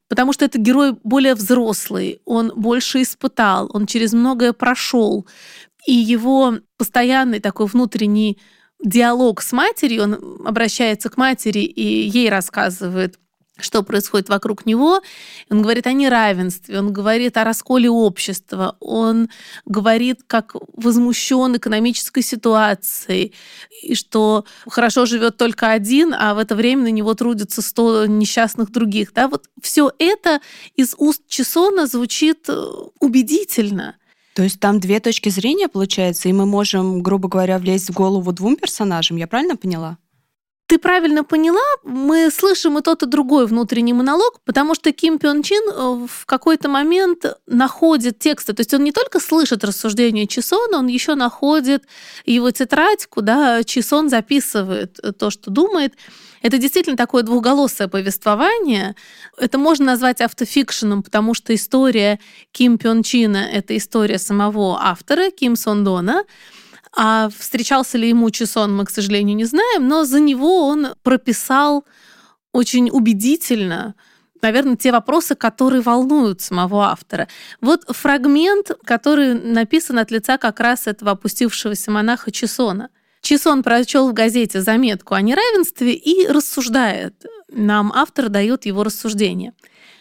потому 0.07 0.33
что 0.33 0.45
это 0.45 0.61
герой 0.61 0.95
более 1.03 1.35
взрослый, 1.35 2.21
он 2.25 2.53
больше 2.55 3.03
испытал, 3.03 3.69
он 3.75 3.87
через 3.87 4.13
многое 4.13 4.53
прошел. 4.53 5.27
И 5.89 5.93
его 5.93 6.59
постоянный 6.79 7.41
такой 7.41 7.67
внутренний 7.67 8.39
диалог 8.81 9.43
с 9.43 9.51
матерью, 9.51 10.05
он 10.05 10.47
обращается 10.47 11.11
к 11.11 11.17
матери 11.17 11.65
и 11.65 12.09
ей 12.09 12.31
рассказывает 12.31 13.19
что 13.59 13.83
происходит 13.83 14.29
вокруг 14.29 14.67
него. 14.67 15.03
Он 15.51 15.63
говорит 15.63 15.87
о 15.87 15.93
неравенстве, 15.93 16.79
он 16.79 16.93
говорит 16.93 17.37
о 17.37 17.45
расколе 17.45 17.91
общества, 17.91 18.77
он 18.81 19.29
говорит, 19.67 20.21
как 20.27 20.55
возмущен 20.75 21.57
экономической 21.57 22.23
ситуацией, 22.23 23.35
и 23.83 23.95
что 23.95 24.45
хорошо 24.67 25.07
живет 25.07 25.37
только 25.37 25.71
один, 25.71 26.15
а 26.15 26.35
в 26.35 26.39
это 26.39 26.55
время 26.55 26.85
на 26.85 26.91
него 26.91 27.15
трудятся 27.15 27.63
сто 27.63 28.07
несчастных 28.07 28.71
других. 28.71 29.13
Да? 29.13 29.29
Вот 29.29 29.45
все 29.61 29.93
это 29.99 30.41
из 30.75 30.95
уст 30.97 31.23
Чесона 31.29 31.87
звучит 31.87 32.49
э, 32.49 32.65
убедительно. 33.01 33.97
То 34.35 34.43
есть 34.43 34.61
там 34.61 34.81
две 34.81 34.99
точки 34.99 35.29
зрения, 35.29 35.69
получается, 35.69 36.29
и 36.29 36.33
мы 36.33 36.47
можем, 36.47 37.03
грубо 37.03 37.29
говоря, 37.29 37.59
влезть 37.59 37.91
в 37.91 37.93
голову 37.93 38.33
двум 38.33 38.57
персонажам, 38.57 39.19
я 39.19 39.27
правильно 39.27 39.57
поняла? 39.57 39.99
Ты 40.67 40.79
правильно 40.79 41.23
поняла, 41.23 41.61
мы 41.85 42.31
слышим 42.31 42.79
и 42.79 42.83
тот, 42.83 43.03
и 43.03 43.07
другой 43.07 43.47
внутренний 43.47 43.93
монолог, 43.93 44.41
потому 44.45 44.75
что 44.75 44.93
Ким 44.93 45.19
Пён 45.19 45.43
Чин 45.43 45.63
э, 45.69 46.07
в 46.09 46.25
какой-то 46.25 46.69
момент 46.69 47.27
находит 47.47 48.19
тексты. 48.19 48.55
То 48.55 48.61
есть 48.61 48.73
он 48.73 48.85
не 48.85 48.93
только 48.93 49.21
слышит 49.21 49.65
рассуждения 49.65 50.27
Чисона, 50.27 50.79
он 50.79 50.87
еще 50.87 51.15
находит 51.15 51.85
его 52.25 52.51
тетрадь, 52.51 53.07
куда 53.07 53.63
Чисон 53.65 54.09
записывает 54.09 54.99
то, 55.19 55.31
что 55.31 55.51
думает. 55.51 55.95
Это 56.43 56.59
действительно 56.59 56.97
такое 56.97 57.23
двухголосое 57.23 57.89
повествование. 57.89 58.97
Это 59.39 59.59
можно 59.59 59.87
назвать 59.87 60.21
автофикшеном, 60.21 61.03
потому 61.03 61.35
что 61.35 61.55
история 61.55 62.19
Ким 62.51 62.79
Пён 62.79 63.03
Чина— 63.03 63.49
это 63.53 63.77
история 63.77 64.19
самого 64.19 64.79
автора, 64.81 65.31
Ким 65.31 65.55
Сон 65.57 65.85
Дона, 65.85 66.25
а 66.95 67.31
встречался 67.37 67.97
ли 67.99 68.09
ему 68.09 68.31
Чесон, 68.31 68.77
мы, 68.77 68.85
к 68.85 68.91
сожалению, 68.91 69.37
не 69.37 69.45
знаем, 69.45 69.89
но 69.89 70.05
за 70.05 70.21
него 70.21 70.67
он 70.67 70.95
прописал 71.03 71.85
очень 72.53 72.91
убедительно, 72.91 73.95
наверное, 74.43 74.77
те 74.77 74.93
вопросы, 74.93 75.35
которые 75.35 75.81
волнуют 75.81 76.43
самого 76.43 76.91
автора. 76.91 77.29
Вот 77.61 77.85
фрагмент, 77.89 78.73
который 78.85 79.35
написан 79.35 79.99
от 79.99 80.11
лица 80.11 80.37
как 80.37 80.61
раз 80.61 80.87
этого 80.87 81.13
опустившегося 81.13 81.91
монаха 81.91 82.31
Чесона. 82.31 82.91
Чесон 83.23 83.63
прочел 83.63 84.11
в 84.11 84.13
газете 84.13 84.61
заметку 84.61 85.15
о 85.15 85.23
неравенстве 85.23 85.95
и 85.95 86.27
рассуждает. 86.27 87.25
Нам 87.49 87.93
автор 87.95 88.29
дает 88.29 88.67
его 88.67 88.83
рассуждение. 88.83 89.55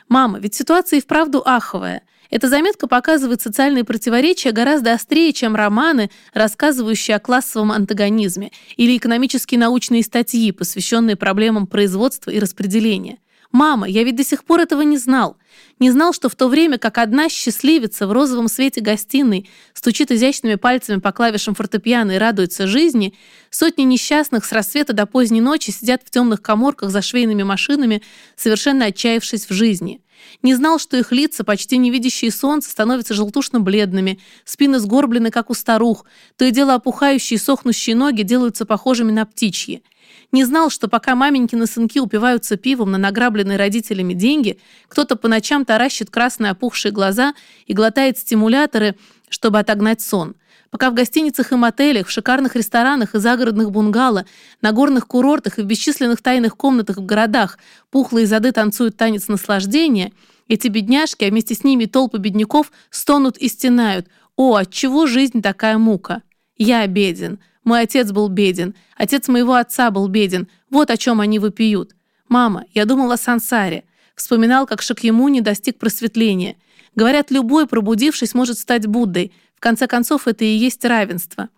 «Мама, 0.09 0.39
ведь 0.39 0.55
ситуация 0.55 0.97
и 0.97 1.01
вправду 1.01 1.41
аховая. 1.45 2.01
Эта 2.31 2.47
заметка 2.47 2.87
показывает 2.87 3.41
социальные 3.41 3.83
противоречия 3.83 4.53
гораздо 4.53 4.93
острее, 4.93 5.33
чем 5.33 5.53
романы, 5.53 6.09
рассказывающие 6.33 7.17
о 7.17 7.19
классовом 7.19 7.73
антагонизме, 7.73 8.51
или 8.77 8.97
экономические 8.97 9.59
научные 9.59 10.01
статьи, 10.01 10.53
посвященные 10.53 11.17
проблемам 11.17 11.67
производства 11.67 12.31
и 12.31 12.39
распределения. 12.39 13.17
«Мама, 13.51 13.85
я 13.85 14.05
ведь 14.05 14.15
до 14.15 14.23
сих 14.23 14.45
пор 14.45 14.61
этого 14.61 14.81
не 14.81 14.97
знал. 14.97 15.35
Не 15.77 15.91
знал, 15.91 16.13
что 16.13 16.29
в 16.29 16.35
то 16.35 16.47
время, 16.47 16.77
как 16.77 16.97
одна 16.97 17.27
счастливица 17.27 18.07
в 18.07 18.13
розовом 18.13 18.47
свете 18.47 18.79
гостиной 18.79 19.49
стучит 19.73 20.09
изящными 20.09 20.55
пальцами 20.55 21.01
по 21.01 21.11
клавишам 21.11 21.53
фортепиано 21.53 22.11
и 22.11 22.17
радуется 22.17 22.65
жизни, 22.65 23.13
сотни 23.49 23.83
несчастных 23.83 24.45
с 24.45 24.53
рассвета 24.53 24.93
до 24.93 25.05
поздней 25.05 25.41
ночи 25.41 25.71
сидят 25.71 26.01
в 26.05 26.09
темных 26.11 26.41
коморках 26.41 26.91
за 26.91 27.01
швейными 27.01 27.43
машинами, 27.43 28.01
совершенно 28.37 28.85
отчаявшись 28.85 29.49
в 29.49 29.53
жизни. 29.53 29.99
Не 30.41 30.55
знал, 30.55 30.79
что 30.79 30.97
их 30.97 31.11
лица, 31.11 31.43
почти 31.43 31.77
не 31.77 31.91
видящие 31.91 32.31
солнца, 32.31 32.69
становятся 32.69 33.13
желтушно-бледными, 33.13 34.19
спины 34.45 34.79
сгорблены, 34.79 35.31
как 35.31 35.49
у 35.49 35.53
старух, 35.53 36.05
то 36.37 36.45
и 36.45 36.51
дело 36.51 36.73
опухающие 36.75 37.39
сохнущие 37.39 37.95
ноги 37.95 38.23
делаются 38.23 38.65
похожими 38.65 39.11
на 39.11 39.25
птичьи. 39.25 39.83
Не 40.31 40.45
знал, 40.45 40.69
что 40.69 40.87
пока 40.87 41.15
маменькины 41.15 41.67
сынки 41.67 41.99
упиваются 41.99 42.55
пивом 42.55 42.91
на 42.91 42.97
награбленные 42.97 43.57
родителями 43.57 44.13
деньги, 44.13 44.59
кто-то 44.87 45.15
по 45.15 45.27
ночам 45.27 45.65
таращит 45.65 46.09
красные 46.09 46.51
опухшие 46.51 46.91
глаза 46.91 47.33
и 47.67 47.73
глотает 47.73 48.17
стимуляторы, 48.17 48.95
чтобы 49.29 49.59
отогнать 49.59 50.01
сон. 50.01 50.35
Пока 50.71 50.89
в 50.89 50.93
гостиницах 50.93 51.51
и 51.51 51.55
мотелях, 51.55 52.07
в 52.07 52.11
шикарных 52.11 52.55
ресторанах 52.55 53.13
и 53.13 53.19
загородных 53.19 53.71
бунгало, 53.71 54.25
на 54.61 54.71
горных 54.71 55.05
курортах 55.05 55.59
и 55.59 55.61
в 55.61 55.65
бесчисленных 55.65 56.21
тайных 56.21 56.55
комнатах 56.55 56.95
в 56.95 57.05
городах 57.05 57.59
пухлые 57.89 58.25
зады 58.25 58.53
танцуют 58.53 58.95
танец 58.95 59.27
наслаждения, 59.27 60.13
эти 60.47 60.69
бедняжки, 60.69 61.25
а 61.25 61.29
вместе 61.29 61.55
с 61.55 61.65
ними 61.65 61.85
толпы 61.85 62.17
бедняков, 62.17 62.71
стонут 62.89 63.37
и 63.37 63.49
стенают. 63.49 64.07
«О, 64.37 64.55
отчего 64.55 65.07
жизнь 65.07 65.41
такая 65.41 65.77
мука? 65.77 66.23
Я 66.57 66.87
беден. 66.87 67.39
Мой 67.65 67.81
отец 67.81 68.11
был 68.11 68.29
беден. 68.29 68.73
Отец 68.95 69.27
моего 69.27 69.55
отца 69.55 69.91
был 69.91 70.07
беден. 70.07 70.47
Вот 70.69 70.89
о 70.89 70.97
чем 70.97 71.19
они 71.19 71.37
вопиют. 71.37 71.95
Мама, 72.29 72.65
я 72.73 72.85
думал 72.85 73.11
о 73.11 73.17
сансаре. 73.17 73.83
Вспоминал, 74.15 74.65
как 74.65 74.81
Шакьямуни 74.81 75.41
достиг 75.41 75.77
просветления. 75.77 76.55
Говорят, 76.95 77.29
любой, 77.29 77.67
пробудившись, 77.67 78.33
может 78.33 78.57
стать 78.57 78.87
Буддой. 78.87 79.33
Конце 79.61 79.85
концов, 79.85 80.27
это 80.27 80.43
и 80.43 80.47
есть 80.47 80.83
равенство. 80.83 81.49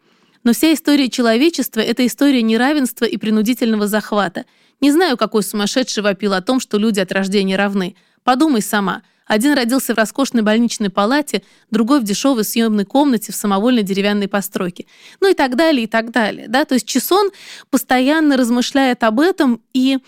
Но 0.44 0.52
вся 0.52 0.74
история 0.74 1.10
человечества— 1.10 1.80
это 1.82 2.06
история 2.06 2.42
неравенства 2.42 3.06
и 3.06 3.16
принудительного 3.16 3.88
захвата. 3.88 4.44
Не 4.82 4.92
знаю, 4.92 5.16
какой 5.16 5.42
сумасшедший 5.42 6.04
вопил 6.04 6.34
о 6.34 6.42
том, 6.42 6.60
что 6.60 6.78
люди 6.78 7.00
от 7.00 7.14
рождения 7.14 7.56
равны. 7.56 7.96
Подумай 8.26 8.62
сама. 8.62 9.04
Один 9.26 9.54
родился 9.54 9.94
в 9.94 9.98
роскошной 9.98 10.44
больничной 10.44 10.90
палате, 10.90 11.44
другой 11.72 12.02
в 12.02 12.04
дешевой 12.04 12.44
съемной 12.44 12.84
комнате 12.84 13.32
в 13.32 13.38
самовольной 13.38 13.84
деревянной 13.84 14.28
постройке. 14.28 14.86
Ну 15.22 15.32
и 15.32 15.34
так 15.34 15.56
далее, 15.56 15.86
и 15.86 15.88
так 15.88 16.12
далее. 16.12 16.50
Да? 16.50 16.66
То 16.66 16.74
есть 16.74 16.86
Чесон 16.86 17.32
постоянно 17.70 18.36
размышляет 18.36 19.02
об 19.06 19.22
этом, 19.22 19.62
и 19.74 20.00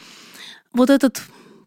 вот 0.74 0.90
этот 0.90 1.22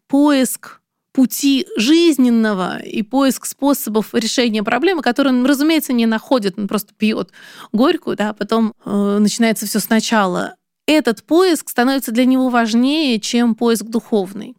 поиск 0.07 0.78
пути 1.11 1.65
жизненного 1.75 2.79
и 2.79 3.01
поиск 3.01 3.45
способов 3.45 4.13
решения 4.13 4.63
проблемы, 4.63 5.01
которые 5.01 5.33
он, 5.33 5.45
разумеется, 5.45 5.93
не 5.93 6.05
находит, 6.05 6.57
он 6.57 6.67
просто 6.67 6.93
пьет 6.93 7.31
горькую, 7.71 8.15
да, 8.15 8.29
а 8.29 8.33
потом 8.33 8.73
э, 8.85 9.17
начинается 9.19 9.65
все 9.65 9.79
сначала. 9.79 10.55
Этот 10.85 11.23
поиск 11.23 11.69
становится 11.69 12.11
для 12.11 12.25
него 12.25 12.49
важнее, 12.49 13.19
чем 13.19 13.55
поиск 13.55 13.85
духовный. 13.85 14.55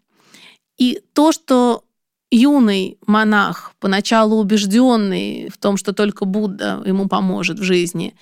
И 0.79 1.01
то, 1.13 1.33
что 1.33 1.85
юный 2.31 2.99
монах, 3.07 3.73
поначалу 3.81 4.37
убежденный 4.37 5.51
в 5.53 5.59
том, 5.59 5.77
что 5.77 5.93
только 5.93 6.25
Будда 6.25 6.83
ему 6.87 7.09
поможет 7.09 7.59
в 7.59 7.63
жизни, 7.63 8.15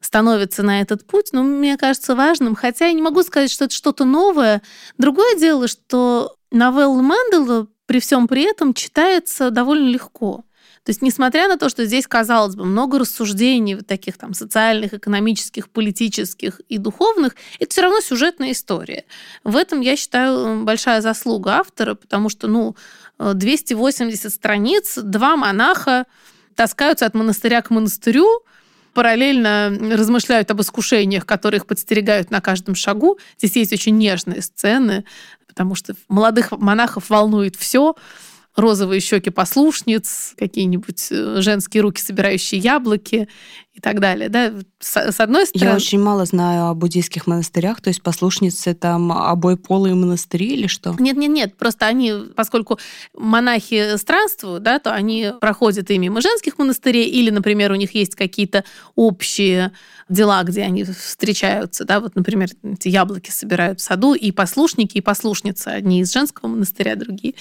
становится 0.00 0.62
на 0.62 0.80
этот 0.80 1.06
путь, 1.06 1.30
ну, 1.32 1.42
мне 1.42 1.76
кажется 1.76 2.14
важным, 2.14 2.54
хотя 2.54 2.86
я 2.86 2.92
не 2.92 3.02
могу 3.02 3.22
сказать, 3.22 3.50
что 3.50 3.66
это 3.66 3.74
что-то 3.74 4.04
новое. 4.04 4.62
Другое 4.96 5.36
дело, 5.36 5.68
что 5.68 6.36
новелла 6.50 7.00
Мендела 7.00 7.68
при 7.86 8.00
всем 8.00 8.28
при 8.28 8.42
этом 8.42 8.74
читается 8.74 9.50
довольно 9.50 9.88
легко. 9.88 10.44
То 10.84 10.90
есть, 10.90 11.02
несмотря 11.02 11.46
на 11.46 11.58
то, 11.58 11.68
что 11.68 11.84
здесь, 11.84 12.06
казалось 12.06 12.56
бы, 12.56 12.64
много 12.64 12.98
рассуждений 12.98 13.74
вот 13.74 13.86
таких 13.86 14.16
там 14.16 14.32
социальных, 14.32 14.94
экономических, 14.94 15.68
политических 15.68 16.60
и 16.68 16.78
духовных, 16.78 17.36
это 17.58 17.70
все 17.70 17.82
равно 17.82 18.00
сюжетная 18.00 18.52
история. 18.52 19.04
В 19.44 19.56
этом, 19.56 19.80
я 19.80 19.96
считаю, 19.96 20.64
большая 20.64 21.02
заслуга 21.02 21.56
автора, 21.56 21.94
потому 21.96 22.30
что, 22.30 22.48
ну, 22.48 22.76
280 23.18 24.32
страниц, 24.32 24.96
два 24.96 25.36
монаха 25.36 26.06
таскаются 26.54 27.04
от 27.04 27.14
монастыря 27.14 27.60
к 27.60 27.70
монастырю, 27.70 28.42
параллельно 28.94 29.76
размышляют 29.92 30.50
об 30.50 30.60
искушениях, 30.60 31.26
которые 31.26 31.58
их 31.58 31.66
подстерегают 31.66 32.30
на 32.30 32.40
каждом 32.40 32.74
шагу. 32.74 33.18
Здесь 33.38 33.56
есть 33.56 33.72
очень 33.72 33.96
нежные 33.96 34.42
сцены, 34.42 35.04
потому 35.46 35.74
что 35.74 35.94
молодых 36.08 36.52
монахов 36.52 37.10
волнует 37.10 37.56
все 37.56 37.94
розовые 38.56 39.00
щеки 39.00 39.30
послушниц, 39.30 40.34
какие-нибудь 40.36 41.08
э, 41.10 41.40
женские 41.40 41.82
руки, 41.82 42.00
собирающие 42.00 42.60
яблоки 42.60 43.28
и 43.80 43.82
так 43.82 43.98
далее. 43.98 44.28
Да? 44.28 44.52
С, 44.78 44.94
с 44.94 45.20
одной 45.20 45.46
стороны... 45.46 45.70
Я 45.70 45.74
очень 45.74 46.00
мало 46.00 46.26
знаю 46.26 46.66
о 46.66 46.74
буддийских 46.74 47.26
монастырях, 47.26 47.80
то 47.80 47.88
есть 47.88 48.02
послушницы 48.02 48.74
там 48.74 49.10
обои 49.10 49.54
полые 49.54 49.94
монастыри 49.94 50.48
или 50.48 50.66
что? 50.66 50.94
Нет-нет-нет, 50.98 51.56
просто 51.56 51.86
они, 51.86 52.12
поскольку 52.36 52.78
монахи 53.16 53.96
странствуют, 53.96 54.62
да, 54.62 54.80
то 54.80 54.92
они 54.92 55.32
проходят 55.40 55.90
и 55.90 55.96
мимо 55.96 56.20
женских 56.20 56.58
монастырей, 56.58 57.08
или, 57.08 57.30
например, 57.30 57.72
у 57.72 57.76
них 57.76 57.94
есть 57.94 58.16
какие-то 58.16 58.64
общие 58.96 59.72
дела, 60.10 60.42
где 60.42 60.62
они 60.62 60.84
встречаются, 60.84 61.86
да, 61.86 62.00
вот, 62.00 62.16
например, 62.16 62.50
эти 62.62 62.88
яблоки 62.88 63.30
собирают 63.30 63.80
в 63.80 63.82
саду, 63.82 64.12
и 64.12 64.30
послушники, 64.30 64.98
и 64.98 65.00
послушницы, 65.00 65.68
одни 65.68 66.00
из 66.00 66.12
женского 66.12 66.50
монастыря, 66.50 66.96
другие 66.96 67.34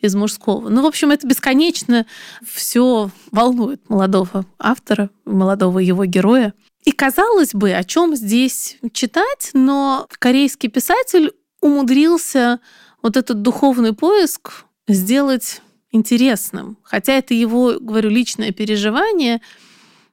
из 0.00 0.16
мужского. 0.16 0.68
Ну, 0.68 0.82
в 0.82 0.86
общем, 0.86 1.12
это 1.12 1.28
бесконечно 1.28 2.06
все 2.44 3.10
волнует 3.30 3.88
молодого 3.88 4.46
автора, 4.58 5.10
молодого 5.24 5.75
его 5.78 6.04
героя. 6.04 6.54
И 6.84 6.92
казалось 6.92 7.52
бы, 7.52 7.72
о 7.72 7.84
чем 7.84 8.14
здесь 8.14 8.78
читать, 8.92 9.50
но 9.52 10.06
корейский 10.18 10.68
писатель 10.68 11.32
умудрился 11.60 12.60
вот 13.02 13.16
этот 13.16 13.42
духовный 13.42 13.92
поиск 13.92 14.64
сделать 14.86 15.62
интересным. 15.90 16.78
Хотя 16.82 17.14
это 17.14 17.34
его, 17.34 17.78
говорю, 17.80 18.10
личное 18.10 18.52
переживание, 18.52 19.40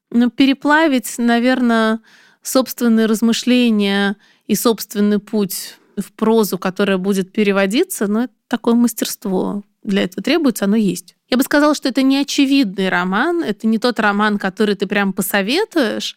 но 0.09 0.29
переплавить, 0.29 1.15
наверное, 1.17 1.99
собственные 2.41 3.05
размышления 3.05 4.15
и 4.47 4.55
собственный 4.55 5.19
путь 5.19 5.77
в 5.97 6.11
прозу, 6.13 6.57
которая 6.57 6.97
будет 6.97 7.31
переводиться, 7.31 8.07
но 8.07 8.23
это 8.23 8.33
такое 8.47 8.75
мастерство 8.75 9.63
для 9.83 10.03
этого 10.03 10.23
требуется, 10.23 10.65
оно 10.65 10.75
есть. 10.75 11.15
Я 11.33 11.37
бы 11.37 11.43
сказала, 11.43 11.73
что 11.73 11.89
это 11.89 12.03
не 12.03 12.17
очевидный 12.17 12.89
роман, 12.89 13.41
это 13.41 13.65
не 13.65 13.79
тот 13.79 13.99
роман, 13.99 14.37
который 14.37 14.75
ты 14.75 14.85
прям 14.85 15.13
посоветуешь, 15.13 16.15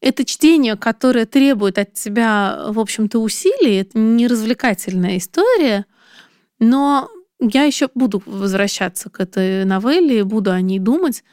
это 0.00 0.24
чтение, 0.24 0.76
которое 0.76 1.26
требует 1.26 1.80
от 1.80 1.94
тебя, 1.94 2.66
в 2.68 2.78
общем-то, 2.78 3.18
усилий, 3.18 3.80
это 3.80 3.98
не 3.98 4.28
развлекательная 4.28 5.18
история, 5.18 5.84
но 6.60 7.10
я 7.40 7.64
еще 7.64 7.88
буду 7.92 8.22
возвращаться 8.24 9.10
к 9.10 9.18
этой 9.18 9.64
новелле, 9.64 10.22
буду 10.22 10.52
о 10.52 10.60
ней 10.60 10.78
думать, 10.78 11.24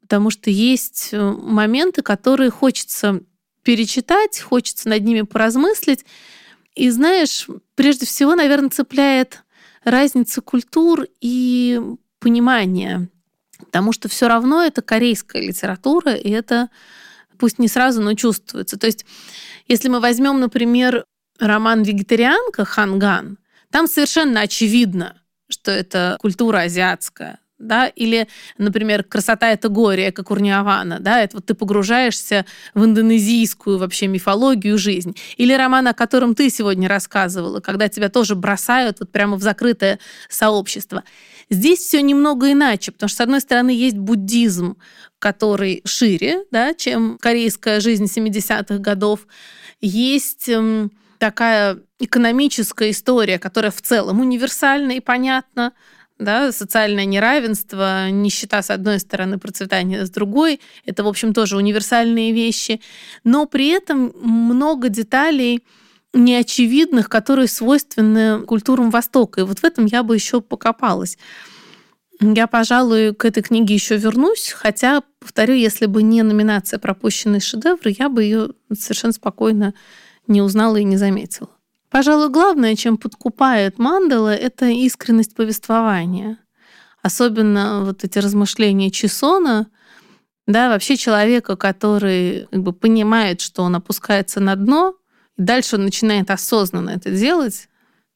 потому 0.00 0.30
что 0.30 0.50
есть 0.50 1.10
э, 1.12 1.22
моменты, 1.22 2.02
которые 2.02 2.50
хочется 2.50 3.20
перечитать, 3.62 4.40
хочется 4.40 4.88
над 4.88 5.04
ними 5.04 5.22
поразмыслить. 5.22 6.04
И 6.74 6.90
знаешь, 6.90 7.46
прежде 7.76 8.06
всего, 8.06 8.34
наверное, 8.34 8.70
цепляет 8.70 9.44
разница 9.84 10.40
культур 10.40 11.06
и 11.20 11.80
понимания, 12.26 13.08
потому 13.60 13.92
что 13.92 14.08
все 14.08 14.26
равно 14.26 14.64
это 14.64 14.82
корейская 14.82 15.40
литература, 15.40 16.12
и 16.12 16.28
это 16.28 16.70
пусть 17.38 17.60
не 17.60 17.68
сразу, 17.68 18.02
но 18.02 18.14
чувствуется. 18.14 18.76
То 18.76 18.88
есть, 18.88 19.06
если 19.68 19.88
мы 19.88 20.00
возьмем, 20.00 20.40
например, 20.40 21.04
роман 21.38 21.84
«Вегетарианка» 21.84 22.64
Ханган, 22.64 23.38
там 23.70 23.86
совершенно 23.86 24.40
очевидно, 24.40 25.22
что 25.48 25.70
это 25.70 26.16
культура 26.20 26.62
азиатская, 26.62 27.38
да, 27.58 27.86
или, 27.88 28.28
например, 28.58 29.02
«Красота— 29.02 29.50
это 29.52 29.68
горе», 29.68 30.12
как 30.12 30.30
Урниавана, 30.30 31.00
да, 31.00 31.22
это 31.22 31.36
вот 31.36 31.46
ты 31.46 31.54
погружаешься 31.54 32.44
в 32.74 32.84
индонезийскую 32.84 33.78
вообще 33.78 34.06
мифологию, 34.08 34.78
жизнь. 34.78 35.16
Или 35.36 35.52
роман, 35.54 35.88
о 35.88 35.94
котором 35.94 36.34
ты 36.34 36.50
сегодня 36.50 36.88
рассказывала, 36.88 37.60
когда 37.60 37.88
тебя 37.88 38.08
тоже 38.08 38.34
бросают 38.34 39.00
вот 39.00 39.10
прямо 39.10 39.36
в 39.36 39.42
закрытое 39.42 39.98
сообщество. 40.28 41.02
Здесь 41.48 41.78
все 41.78 42.02
немного 42.02 42.52
иначе, 42.52 42.92
потому 42.92 43.08
что, 43.08 43.18
с 43.18 43.20
одной 43.20 43.40
стороны, 43.40 43.70
есть 43.70 43.96
буддизм, 43.96 44.76
который 45.18 45.80
шире, 45.84 46.44
да, 46.50 46.74
чем 46.74 47.18
корейская 47.20 47.80
жизнь 47.80 48.04
70-х 48.04 48.78
годов. 48.78 49.26
Есть 49.80 50.48
эм, 50.48 50.90
такая 51.18 51.78
экономическая 51.98 52.90
история, 52.90 53.38
которая 53.38 53.70
в 53.70 53.80
целом 53.80 54.20
универсальна 54.20 54.92
и 54.92 55.00
понятна, 55.00 55.72
да, 56.18 56.52
социальное 56.52 57.04
неравенство, 57.04 58.10
нищета 58.10 58.62
с 58.62 58.70
одной 58.70 58.98
стороны, 59.00 59.38
процветание 59.38 60.06
с 60.06 60.10
другой, 60.10 60.60
это, 60.84 61.04
в 61.04 61.08
общем, 61.08 61.34
тоже 61.34 61.56
универсальные 61.56 62.32
вещи, 62.32 62.80
но 63.24 63.46
при 63.46 63.68
этом 63.68 64.12
много 64.22 64.88
деталей 64.88 65.62
неочевидных, 66.14 67.08
которые 67.08 67.48
свойственны 67.48 68.40
культурам 68.40 68.90
Востока. 68.90 69.42
И 69.42 69.44
вот 69.44 69.58
в 69.58 69.64
этом 69.64 69.84
я 69.86 70.02
бы 70.02 70.14
еще 70.14 70.40
покопалась. 70.40 71.18
Я, 72.20 72.46
пожалуй, 72.46 73.14
к 73.14 73.26
этой 73.26 73.42
книге 73.42 73.74
еще 73.74 73.98
вернусь, 73.98 74.54
хотя, 74.56 75.02
повторю, 75.20 75.54
если 75.54 75.84
бы 75.84 76.02
не 76.02 76.22
номинация 76.22 76.78
«Пропущенный 76.78 77.40
шедевр», 77.40 77.80
я 77.84 78.08
бы 78.08 78.24
ее 78.24 78.50
совершенно 78.72 79.12
спокойно 79.12 79.74
не 80.26 80.40
узнала 80.40 80.76
и 80.76 80.84
не 80.84 80.96
заметила. 80.96 81.50
Пожалуй, 81.90 82.30
главное, 82.30 82.74
чем 82.74 82.96
подкупает 82.96 83.78
Мандела, 83.78 84.34
это 84.34 84.66
искренность 84.66 85.34
повествования. 85.34 86.38
Особенно 87.02 87.84
вот 87.84 88.02
эти 88.04 88.18
размышления 88.18 88.90
Чесона, 88.90 89.68
да, 90.46 90.68
вообще 90.68 90.96
человека, 90.96 91.56
который 91.56 92.46
как 92.50 92.62
бы 92.62 92.72
понимает, 92.72 93.40
что 93.40 93.62
он 93.62 93.76
опускается 93.76 94.40
на 94.40 94.56
дно, 94.56 94.94
и 95.36 95.42
дальше 95.42 95.76
он 95.76 95.84
начинает 95.84 96.30
осознанно 96.30 96.90
это 96.90 97.10
делать, 97.10 97.68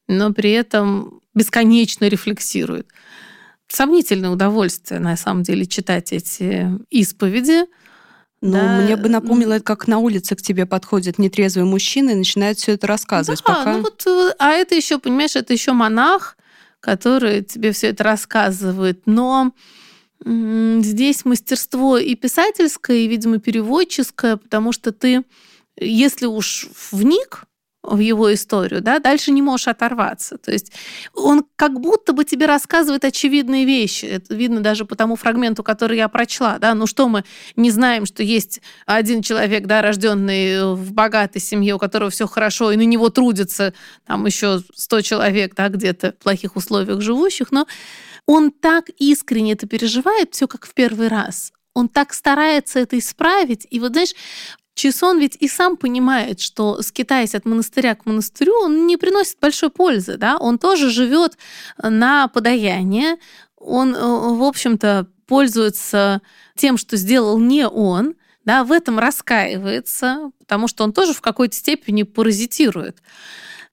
но 0.07 0.33
при 0.33 0.51
этом 0.51 1.21
бесконечно 1.33 2.05
рефлексирует. 2.05 2.87
Сомнительное 3.67 4.29
удовольствие, 4.29 4.99
на 4.99 5.15
самом 5.15 5.43
деле, 5.43 5.65
читать 5.65 6.11
эти 6.11 6.69
исповеди– 6.89 7.65
ну, 8.41 8.53
да. 8.53 8.81
мне 8.81 8.95
бы 8.95 9.07
напомнило, 9.07 9.59
как 9.59 9.87
на 9.87 9.99
улице 9.99 10.35
к 10.35 10.41
тебе 10.41 10.65
подходит 10.65 11.19
нетрезвый 11.19 11.65
мужчина 11.65 12.11
и 12.11 12.15
начинает 12.15 12.57
все 12.57 12.73
это 12.73 12.87
рассказывать. 12.87 13.41
Да, 13.45 13.53
пока... 13.53 13.73
ну 13.73 13.81
вот, 13.83 14.03
э, 14.07 14.33
а 14.39 14.51
это 14.51 14.73
еще, 14.73 14.97
понимаешь, 14.97 15.35
это 15.35 15.53
еще 15.53 15.73
монах, 15.73 16.37
который 16.79 17.43
тебе 17.43 17.71
все 17.71 17.87
это 17.87 18.03
рассказывает. 18.03 19.03
Но 19.05 19.53
здесь 20.25 21.25
мастерство 21.25 21.97
и 21.97 22.15
писательское, 22.15 22.97
и, 22.97 23.07
видимо, 23.07 23.39
переводческое, 23.39 24.37
потому 24.37 24.71
что 24.71 24.91
ты, 24.91 25.23
если 25.79 26.25
уж 26.25 26.67
вник, 26.91 27.43
в 27.83 27.97
его 27.97 28.31
историю, 28.33 28.81
да, 28.81 28.99
дальше 28.99 29.31
не 29.31 29.41
можешь 29.41 29.67
оторваться. 29.67 30.37
То 30.37 30.51
есть 30.51 30.71
он 31.13 31.45
как 31.55 31.79
будто 31.79 32.13
бы 32.13 32.23
тебе 32.25 32.45
рассказывает 32.45 33.03
очевидные 33.05 33.65
вещи. 33.65 34.05
Это 34.05 34.35
видно 34.35 34.61
даже 34.61 34.85
по 34.85 34.95
тому 34.95 35.15
фрагменту, 35.15 35.63
который 35.63 35.97
я 35.97 36.07
прочла, 36.07 36.59
да. 36.59 36.75
Ну 36.75 36.85
что 36.85 37.07
мы 37.07 37.23
не 37.55 37.71
знаем, 37.71 38.05
что 38.05 38.21
есть 38.21 38.61
один 38.85 39.23
человек, 39.23 39.65
да, 39.65 39.81
рожденный 39.81 40.75
в 40.75 40.93
богатой 40.93 41.41
семье, 41.41 41.75
у 41.75 41.79
которого 41.79 42.11
все 42.11 42.27
хорошо, 42.27 42.71
и 42.71 42.77
на 42.77 42.85
него 42.85 43.09
трудится 43.09 43.73
там 44.05 44.25
еще 44.25 44.61
100 44.75 45.01
человек, 45.01 45.55
да, 45.55 45.69
где-то 45.69 46.11
в 46.19 46.23
плохих 46.23 46.55
условиях 46.55 47.01
живущих, 47.01 47.51
но 47.51 47.65
он 48.27 48.51
так 48.51 48.89
искренне 48.97 49.53
это 49.53 49.65
переживает, 49.67 50.35
все 50.35 50.47
как 50.47 50.67
в 50.67 50.73
первый 50.73 51.07
раз. 51.07 51.51
Он 51.73 51.87
так 51.87 52.13
старается 52.13 52.79
это 52.79 52.99
исправить. 52.99 53.65
И 53.69 53.79
вот, 53.79 53.93
знаешь, 53.93 54.13
Чисон 54.73 55.19
ведь 55.19 55.37
и 55.39 55.47
сам 55.47 55.75
понимает, 55.77 56.39
что 56.39 56.81
скитаясь 56.81 57.35
от 57.35 57.45
монастыря 57.45 57.95
к 57.95 58.05
монастырю, 58.05 58.53
он 58.63 58.87
не 58.87 58.97
приносит 58.97 59.37
большой 59.39 59.69
пользы, 59.69 60.17
да, 60.17 60.37
он 60.37 60.57
тоже 60.57 60.89
живет 60.89 61.37
на 61.81 62.27
подаяние, 62.29 63.17
он, 63.57 63.95
э, 63.95 63.99
в 63.99 64.43
общем-то, 64.43 65.07
пользуется 65.27 66.21
тем, 66.55 66.77
что 66.77 66.97
сделал 66.97 67.37
не 67.37 67.67
он, 67.67 68.15
да, 68.43 68.63
в 68.63 68.71
этом 68.71 68.97
раскаивается, 68.97 70.31
потому 70.39 70.67
что 70.67 70.83
он 70.83 70.93
тоже 70.93 71.13
в 71.13 71.21
какой-то 71.21 71.55
степени 71.55 72.03
паразитирует. 72.03 72.97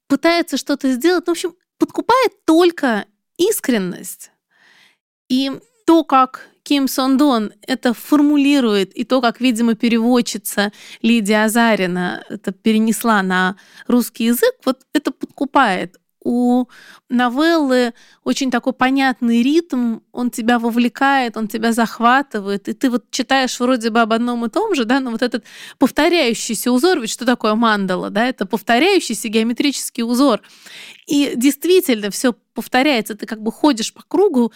Пытается 0.09 0.57
что-то 0.57 0.93
сделать, 0.93 1.27
ну, 1.27 1.33
в 1.33 1.37
общем, 1.37 1.55
подкупает 1.79 2.45
только 2.45 3.07
искренность. 3.39 4.31
И 5.29 5.53
то, 5.87 6.05
как 6.05 6.49
Ким 6.69 6.87
Сон 6.87 7.17
Дон 7.17 7.53
это 7.67 7.95
формулирует, 7.95 8.93
и 8.93 9.05
то, 9.05 9.23
как, 9.23 9.41
видимо, 9.41 9.75
переводчица 9.75 10.71
Лидия 11.01 11.45
Азарина 11.45 12.23
это 12.29 12.53
перенесла 12.53 13.23
на 13.23 13.57
русский 13.87 14.25
язык, 14.25 14.55
вот 14.67 14.81
это 14.93 15.11
подкупает. 15.11 15.97
У 16.23 16.67
новеллы 17.09 17.95
очень 18.23 18.51
такой 18.51 18.75
понятный 18.75 19.43
ритм, 19.43 20.01
он 20.13 20.31
тебя 20.31 20.59
вовлекает, 20.59 21.39
он 21.39 21.49
тебя 21.49 21.73
захватывает, 21.73 22.69
и 22.69 22.75
ты 22.75 22.91
вот 22.91 23.11
читаешь 23.11 23.59
вроде 23.61 23.89
бы 23.89 24.01
об 24.01 24.13
одном 24.13 24.45
и 24.45 24.51
том 24.51 24.75
же, 24.75 24.85
да, 24.85 25.01
но 25.01 25.11
вот 25.11 25.23
этот 25.23 25.45
повторяющийся 25.79 26.71
узор, 26.71 27.01
ведь 27.01 27.09
что 27.09 27.25
такое 27.25 27.55
мандала, 27.55 28.11
да, 28.11 28.27
это 28.27 28.45
повторяющийся 28.45 29.29
геометрический 29.29 30.03
узор. 30.03 30.43
И 31.07 31.33
действительно 31.35 32.11
все 32.11 32.35
повторяется, 32.53 33.15
ты 33.15 33.25
как 33.25 33.41
бы 33.41 33.51
ходишь 33.51 33.95
по 33.95 34.03
кругу, 34.07 34.53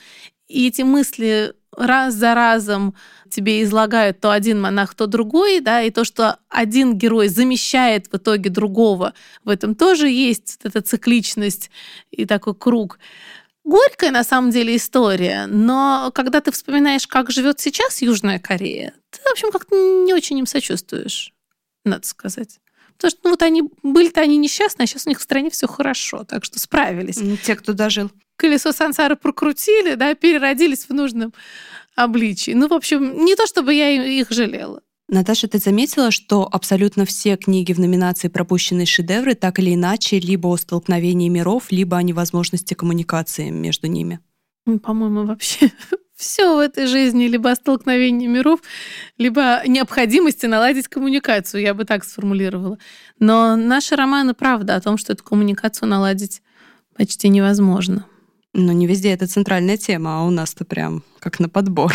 и 0.46 0.68
эти 0.68 0.82
мысли 0.82 1.54
раз 1.76 2.14
за 2.14 2.34
разом 2.34 2.94
тебе 3.30 3.62
излагают 3.62 4.20
то 4.20 4.30
один 4.30 4.60
монах, 4.60 4.94
то 4.94 5.06
другой, 5.06 5.60
да, 5.60 5.82
и 5.82 5.90
то, 5.90 6.04
что 6.04 6.38
один 6.48 6.98
герой 6.98 7.28
замещает 7.28 8.06
в 8.12 8.16
итоге 8.16 8.50
другого, 8.50 9.14
в 9.44 9.48
этом 9.48 9.74
тоже 9.74 10.08
есть 10.08 10.58
эта 10.62 10.82
цикличность 10.82 11.70
и 12.10 12.26
такой 12.26 12.54
круг. 12.54 12.98
горькая 13.64 14.10
на 14.10 14.24
самом 14.24 14.50
деле 14.50 14.76
история, 14.76 15.46
но 15.46 16.10
когда 16.14 16.40
ты 16.40 16.52
вспоминаешь, 16.52 17.06
как 17.06 17.30
живет 17.30 17.60
сейчас 17.60 18.02
Южная 18.02 18.38
Корея, 18.38 18.92
ты, 19.10 19.20
в 19.22 19.32
общем, 19.32 19.50
как-то 19.50 19.74
не 19.74 20.12
очень 20.12 20.38
им 20.38 20.46
сочувствуешь, 20.46 21.32
надо 21.84 22.06
сказать. 22.06 22.58
Потому 22.96 23.10
что 23.10 23.20
ну, 23.24 23.30
вот 23.30 23.42
они 23.42 23.62
были-то 23.82 24.20
они 24.20 24.36
несчастны, 24.36 24.82
а 24.82 24.86
сейчас 24.86 25.06
у 25.06 25.08
них 25.08 25.18
в 25.18 25.22
стране 25.22 25.50
все 25.50 25.66
хорошо, 25.66 26.24
так 26.24 26.44
что 26.44 26.58
справились. 26.60 27.20
Те, 27.42 27.56
кто 27.56 27.72
дожил. 27.72 28.10
Колесо 28.42 28.72
сансары 28.72 29.14
прокрутили, 29.14 29.94
да, 29.94 30.16
переродились 30.16 30.86
в 30.88 30.92
нужном 30.92 31.32
обличии. 31.94 32.50
Ну, 32.50 32.66
в 32.66 32.72
общем, 32.72 33.24
не 33.24 33.36
то 33.36 33.46
чтобы 33.46 33.72
я 33.72 33.90
их 33.90 34.32
жалела. 34.32 34.82
Наташа, 35.08 35.46
ты 35.46 35.58
заметила, 35.58 36.10
что 36.10 36.48
абсолютно 36.50 37.04
все 37.04 37.36
книги 37.36 37.72
в 37.72 37.78
номинации 37.78 38.26
«Пропущенные 38.26 38.86
шедевры» 38.86 39.36
так 39.36 39.60
или 39.60 39.74
иначе 39.76 40.18
либо 40.18 40.48
о 40.48 40.56
столкновении 40.56 41.28
миров, 41.28 41.70
либо 41.70 41.96
о 41.96 42.02
невозможности 42.02 42.74
коммуникации 42.74 43.50
между 43.50 43.86
ними? 43.86 44.18
По-моему, 44.82 45.24
вообще 45.24 45.70
все 46.16 46.56
в 46.56 46.58
этой 46.58 46.86
жизни 46.88 47.28
либо 47.28 47.52
о 47.52 47.54
столкновении 47.54 48.26
миров, 48.26 48.58
либо 49.18 49.58
о 49.58 49.68
необходимости 49.68 50.46
наладить 50.46 50.88
коммуникацию, 50.88 51.62
я 51.62 51.74
бы 51.74 51.84
так 51.84 52.02
сформулировала. 52.02 52.78
Но 53.20 53.54
наши 53.54 53.94
романы 53.94 54.34
правда 54.34 54.74
о 54.74 54.80
том, 54.80 54.98
что 54.98 55.12
эту 55.12 55.22
коммуникацию 55.22 55.88
наладить 55.88 56.42
почти 56.96 57.28
невозможно. 57.28 58.06
Но 58.54 58.72
не 58.72 58.86
везде 58.86 59.10
это 59.12 59.26
центральная 59.26 59.76
тема, 59.76 60.20
а 60.20 60.24
у 60.24 60.30
нас-то 60.30 60.64
прям 60.64 61.02
как 61.20 61.40
на 61.40 61.48
подбор. 61.48 61.94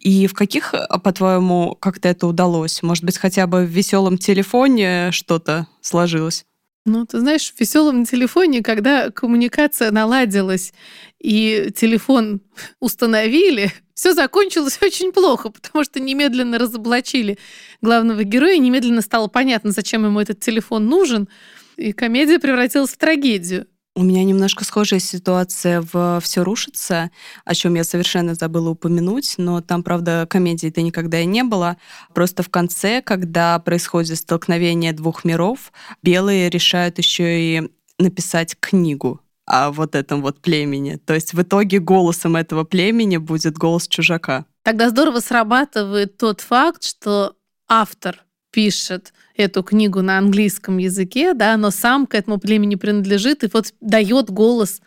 И 0.00 0.26
в 0.26 0.34
каких, 0.34 0.74
а, 0.74 0.98
по-твоему, 0.98 1.76
как-то 1.80 2.08
это 2.08 2.26
удалось? 2.26 2.82
Может 2.82 3.04
быть, 3.04 3.18
хотя 3.18 3.46
бы 3.46 3.64
в 3.64 3.70
веселом 3.70 4.18
телефоне 4.18 5.10
что-то 5.12 5.66
сложилось? 5.80 6.44
Ну, 6.84 7.04
ты 7.04 7.18
знаешь, 7.18 7.52
в 7.52 7.58
веселом 7.58 8.04
телефоне, 8.04 8.62
когда 8.62 9.10
коммуникация 9.10 9.90
наладилась 9.90 10.72
и 11.20 11.72
телефон 11.74 12.40
установили, 12.78 13.72
все 13.94 14.14
закончилось 14.14 14.78
очень 14.80 15.10
плохо, 15.10 15.50
потому 15.50 15.82
что 15.82 15.98
немедленно 15.98 16.58
разоблачили 16.58 17.38
главного 17.82 18.22
героя, 18.22 18.56
немедленно 18.58 19.00
стало 19.00 19.26
понятно, 19.26 19.72
зачем 19.72 20.04
ему 20.04 20.20
этот 20.20 20.38
телефон 20.38 20.86
нужен, 20.86 21.28
и 21.76 21.92
комедия 21.92 22.38
превратилась 22.38 22.92
в 22.92 22.98
трагедию. 22.98 23.66
У 23.98 24.02
меня 24.02 24.24
немножко 24.24 24.62
схожая 24.62 25.00
ситуация 25.00 25.80
в 25.80 26.20
«Все 26.22 26.44
рушится», 26.44 27.10
о 27.46 27.54
чем 27.54 27.76
я 27.76 27.82
совершенно 27.82 28.34
забыла 28.34 28.68
упомянуть, 28.68 29.36
но 29.38 29.62
там, 29.62 29.82
правда, 29.82 30.26
комедии-то 30.28 30.82
никогда 30.82 31.20
и 31.20 31.24
не 31.24 31.42
было. 31.42 31.78
Просто 32.12 32.42
в 32.42 32.50
конце, 32.50 33.00
когда 33.00 33.58
происходит 33.58 34.18
столкновение 34.18 34.92
двух 34.92 35.24
миров, 35.24 35.72
белые 36.02 36.50
решают 36.50 36.98
еще 36.98 37.40
и 37.40 37.70
написать 37.98 38.54
книгу 38.60 39.22
о 39.46 39.70
вот 39.70 39.94
этом 39.94 40.20
вот 40.20 40.42
племени. 40.42 40.96
То 40.96 41.14
есть 41.14 41.32
в 41.32 41.40
итоге 41.40 41.78
голосом 41.78 42.36
этого 42.36 42.64
племени 42.64 43.16
будет 43.16 43.56
голос 43.56 43.88
чужака. 43.88 44.44
Тогда 44.62 44.90
здорово 44.90 45.20
срабатывает 45.20 46.18
тот 46.18 46.42
факт, 46.42 46.84
что 46.84 47.34
автор 47.66 48.22
пишет 48.50 49.14
эту 49.36 49.62
книгу 49.62 50.02
на 50.02 50.18
английском 50.18 50.78
языке, 50.78 51.34
да, 51.34 51.56
но 51.56 51.70
сам 51.70 52.06
к 52.06 52.14
этому 52.14 52.38
племени 52.38 52.74
принадлежит 52.74 53.44
и 53.44 53.50
вот 53.52 53.74
дает 53.80 54.30
голос, 54.30 54.80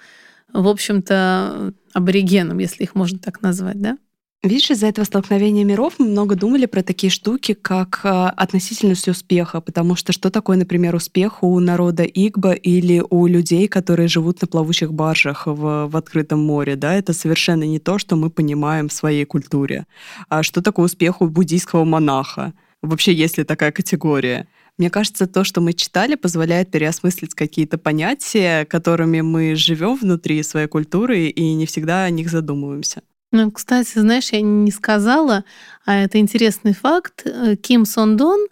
в 0.52 0.68
общем-то, 0.68 1.74
аборигенам, 1.94 2.60
если 2.60 2.84
их 2.84 2.96
можно 2.96 3.20
так 3.20 3.42
назвать, 3.42 3.80
да? 3.82 3.98
Видишь, 4.42 4.72
из-за 4.72 4.88
этого 4.88 5.04
столкновения 5.04 5.66
миров 5.66 5.96
мы 5.98 6.06
много 6.06 6.36
думали 6.36 6.66
про 6.66 6.82
такие 6.82 7.12
штуки, 7.12 7.54
как 7.54 8.00
э, 8.06 8.08
относительность 8.08 9.10
успеха, 9.10 9.60
потому 9.60 9.98
что 9.98 10.14
что 10.14 10.30
такое, 10.30 10.56
например, 10.56 10.96
успех 10.96 11.44
у 11.44 11.60
народа 11.60 12.04
Игба 12.04 12.54
или 12.54 13.04
у 13.10 13.28
людей, 13.28 13.68
которые 13.68 14.08
живут 14.08 14.42
на 14.42 14.48
плавучих 14.48 14.94
баржах 14.94 15.46
в, 15.46 15.90
в 15.90 15.98
открытом 15.98 16.40
море, 16.40 16.78
да, 16.78 16.94
это 16.96 17.12
совершенно 17.12 17.66
не 17.66 17.80
то, 17.80 18.00
что 18.00 18.16
мы 18.16 18.30
понимаем 18.30 18.88
в 18.88 18.94
своей 18.94 19.26
культуре. 19.26 19.86
А 20.30 20.42
что 20.42 20.62
такое 20.62 20.86
успех 20.86 21.20
у 21.22 21.28
буддийского 21.28 21.84
монаха? 21.84 22.54
Вообще, 22.82 23.14
есть 23.14 23.38
ли 23.38 23.44
такая 23.44 23.72
категория? 23.72 24.48
Мне 24.78 24.90
кажется, 24.90 25.28
то, 25.28 25.44
что 25.44 25.60
мы 25.60 25.74
читали, 25.74 26.16
позволяет 26.16 26.72
переосмыслить 26.72 27.36
какие-то 27.36 27.78
понятия, 27.78 28.66
которыми 28.66 29.20
мы 29.20 29.56
живем 29.56 29.96
внутри 29.96 30.42
своей 30.44 30.68
культуры 30.68 31.26
и 31.26 31.54
не 31.54 31.66
всегда 31.66 32.06
о 32.06 32.10
них 32.10 32.30
задумываемся. 32.30 33.02
Ну, 33.32 33.52
кстати, 33.52 34.00
знаешь, 34.00 34.30
я 34.32 34.42
не 34.42 34.72
сказала, 34.72 35.44
а 35.86 35.96
это 35.98 36.18
интересный 36.18 36.74
факт. 36.74 37.24
Э, 37.26 37.56
Ким 37.58 37.86
Сон 37.86 38.18
Дон 38.18 38.48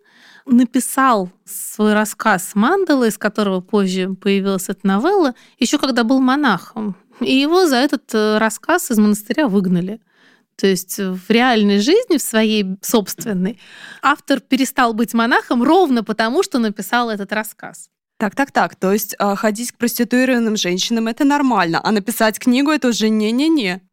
написал 0.45 1.31
свой 1.45 1.93
рассказ 1.93 2.51
«Мандала», 2.53 3.07
из 3.07 3.17
которого 3.17 3.61
позже 3.61 4.13
появилась 4.13 4.69
эта 4.69 4.85
новелла, 4.85 5.33
еще 5.57 5.77
когда 5.77 6.03
был 6.03 6.19
монахом. 6.19 6.95
И 7.21 7.35
его 7.35 7.65
за 7.65 7.77
этот 7.77 8.13
э, 8.13 8.37
рассказ 8.37 8.91
из 8.91 8.99
монастыря 8.99 9.47
выгнали. 9.47 9.99
То 10.57 10.67
есть 10.67 10.97
в 10.97 11.29
реальной 11.29 11.79
жизни, 11.79 12.17
в 12.17 12.21
своей 12.21 12.65
собственной, 12.81 13.59
автор 14.01 14.39
перестал 14.39 14.93
быть 14.93 15.13
монахом 15.13 15.63
ровно 15.63 16.03
потому, 16.03 16.43
что 16.43 16.59
написал 16.59 17.09
этот 17.09 17.31
рассказ. 17.31 17.89
Так, 18.17 18.35
так, 18.35 18.51
так. 18.51 18.75
То 18.75 18.91
есть 18.91 19.15
а, 19.19 19.35
ходить 19.35 19.71
к 19.71 19.77
проституированным 19.77 20.57
женщинам 20.57 21.07
это 21.07 21.23
нормально, 21.23 21.79
а 21.83 21.91
написать 21.91 22.39
книгу 22.39 22.71
это 22.71 22.87
уже 22.87 23.09
не-не-не. 23.09 23.86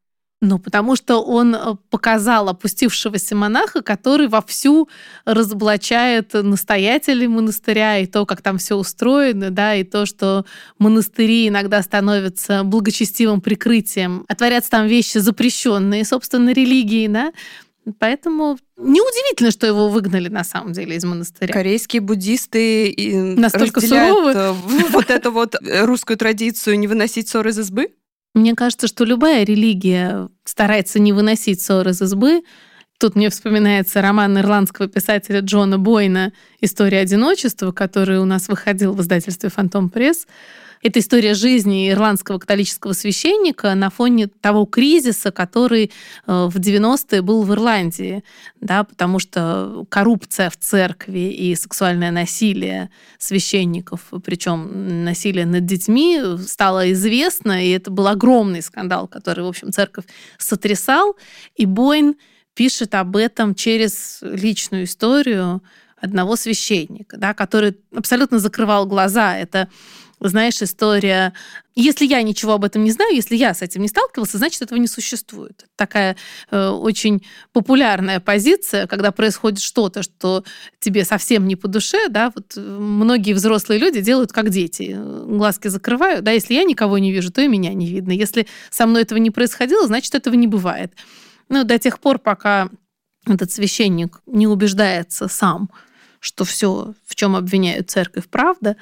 Ну, 0.47 0.59
потому 0.59 0.95
что 0.95 1.23
он 1.23 1.55
э, 1.55 1.75
показал 1.89 2.51
опустившегося 2.51 3.35
монаха, 3.35 3.81
который 3.81 4.29
вовсю 4.29 4.91
разоблачает 5.25 6.35
настоятелей 6.35 7.29
монастыря 7.29 7.99
и 7.99 8.07
то, 8.07 8.27
как 8.27 8.43
там 8.43 8.59
все 8.59 8.77
устроено, 8.77 9.51
да, 9.51 9.75
и 9.75 9.85
то, 9.85 10.05
что 10.05 10.45
монастыри 10.79 11.49
иногда 11.49 11.81
становятся 11.83 12.63
благочестивым 12.63 13.41
прикрытием, 13.41 14.27
а 14.29 14.35
творятся 14.35 14.73
там 14.73 14.87
вещи 14.87 15.17
запрещенные, 15.17 16.05
собственно, 16.05 16.51
религией, 16.51 17.09
да, 17.09 17.33
Поэтому 17.99 18.57
неудивительно, 18.79 19.51
что 19.51 19.67
его 19.67 19.91
выгнали 19.91 20.29
на 20.29 20.43
самом 20.43 20.73
деле 20.73 20.97
из 20.97 21.05
монастыря. 21.05 21.53
Корейские 21.53 22.01
буддисты 22.01 22.95
настолько 23.37 23.83
суровы. 23.83 24.33
Э, 24.33 24.53
вот 24.91 25.11
эту 25.11 25.31
вот 25.31 25.57
русскую 25.63 26.17
традицию 26.17 26.79
не 26.79 26.87
выносить 26.87 27.29
ссоры 27.29 27.51
из 27.51 27.59
избы? 27.59 27.91
Мне 28.35 28.57
кажется, 28.57 28.89
что 28.89 29.05
любая 29.05 29.45
религия 29.45 30.29
старается 30.45 30.99
не 30.99 31.13
выносить 31.13 31.63
ссор 31.63 31.89
из 31.89 32.03
избы. 32.03 32.43
Тут 32.99 33.15
мне 33.15 33.31
вспоминается 33.31 34.03
роман 34.03 34.37
ирландского 34.39 34.89
писателя 34.89 35.41
Джона 35.41 35.79
Бойна 35.79 36.33
«История 36.61 36.99
одиночества», 36.99 37.71
который 37.71 38.19
у 38.19 38.25
нас 38.25 38.49
выходил 38.49 38.93
в 38.93 39.01
издательстве 39.01 39.51
«Фантом 39.51 39.89
Пресс». 39.89 40.27
Это 40.85 40.99
история 40.99 41.33
жизни 41.33 41.89
ирландского 41.89 42.39
католического 42.39 42.93
священника 42.93 43.75
на 43.75 43.89
фоне 43.89 44.27
того 44.27 44.67
кризиса, 44.67 45.33
который 45.33 45.91
э, 46.27 46.49
в 46.51 46.59
90-е 46.59 47.23
был 47.23 47.43
в 47.43 47.51
Ирландии, 47.55 48.23
да, 48.61 48.85
потому 48.85 49.19
что 49.19 49.87
коррупция 49.89 50.51
в 50.51 50.59
церкви 50.59 51.31
и 51.31 51.55
сексуальное 51.55 52.11
насилие 52.11 52.91
священников, 53.17 54.13
причем 54.23 55.05
насилие 55.05 55.47
над 55.47 55.65
детьми, 55.65 56.21
стало 56.47 56.93
известно, 56.93 57.65
и 57.65 57.71
это 57.71 57.91
был 57.91 58.07
огромный 58.07 58.61
скандал, 58.61 59.09
который, 59.09 59.43
в 59.43 59.49
общем, 59.49 59.73
церковь 59.73 60.05
сотрясал. 60.37 61.17
И 61.57 61.65
Бойн 61.65 62.17
пишет 62.53 62.95
об 62.95 63.17
этом 63.17 63.55
через 63.55 64.19
личную 64.21 64.85
историю 64.85 65.63
одного 65.97 66.37
священника, 66.37 67.17
да, 67.17 67.33
который 67.33 67.75
абсолютно 67.97 68.39
закрывал 68.39 68.85
глаза. 68.85 69.39
Это 69.39 69.71
знаешь, 70.21 70.63
история... 70.63 71.33
Если 71.77 72.07
я 72.07 72.23
ничего 72.23 72.53
об 72.53 72.65
этом 72.65 72.85
не 72.85 72.93
знаю, 72.93 73.17
если 73.17 73.35
я 73.35 73.53
с 73.53 73.61
этим 73.61 73.83
не 73.83 73.89
сталкивался, 73.89 74.39
значит, 74.39 74.63
этого 74.63 74.79
не 74.79 74.87
существует. 74.87 75.67
Такая 75.75 76.17
э, 76.53 76.69
очень 76.69 77.27
популярная 77.53 78.21
позиция, 78.21 78.87
когда 78.87 79.11
происходит 79.11 79.59
что-то, 79.59 80.05
что 80.05 80.45
тебе 80.79 81.05
совсем 81.05 81.49
не 81.49 81.57
по 81.57 81.67
душе, 81.67 82.09
да, 82.09 82.31
вот 82.33 82.57
многие 82.57 83.33
взрослые 83.33 83.81
люди 83.81 84.01
делают 84.01 84.33
как 84.33 84.51
дети. 84.51 84.97
Глазки 84.97 85.67
закрывают, 85.67 86.23
да, 86.23 86.31
если 86.31 86.55
я 86.55 86.63
никого 86.63 86.99
не 86.99 87.11
вижу, 87.11 87.33
то 87.33 87.43
и 87.43 87.49
меня 87.49 87.75
не 87.75 87.87
видно. 87.87 88.13
Если 88.13 88.47
со 88.71 88.87
мной 88.87 89.03
этого 89.03 89.19
не 89.19 89.33
происходило, 89.33 89.85
значит, 89.89 90.15
этого 90.15 90.35
не 90.35 90.47
бывает. 90.47 90.95
Ну, 91.49 91.65
до 91.65 91.79
тех 91.81 91.99
пор, 91.99 92.21
пока 92.21 92.69
этот 93.27 93.51
священник 93.51 94.21
не 94.27 94.47
убеждается 94.47 95.29
сам, 95.29 95.71
что 96.21 96.45
все, 96.45 96.95
в 97.07 97.15
чем 97.15 97.37
обвиняют 97.37 97.91
церковь, 97.91 98.29
правда, 98.31 98.77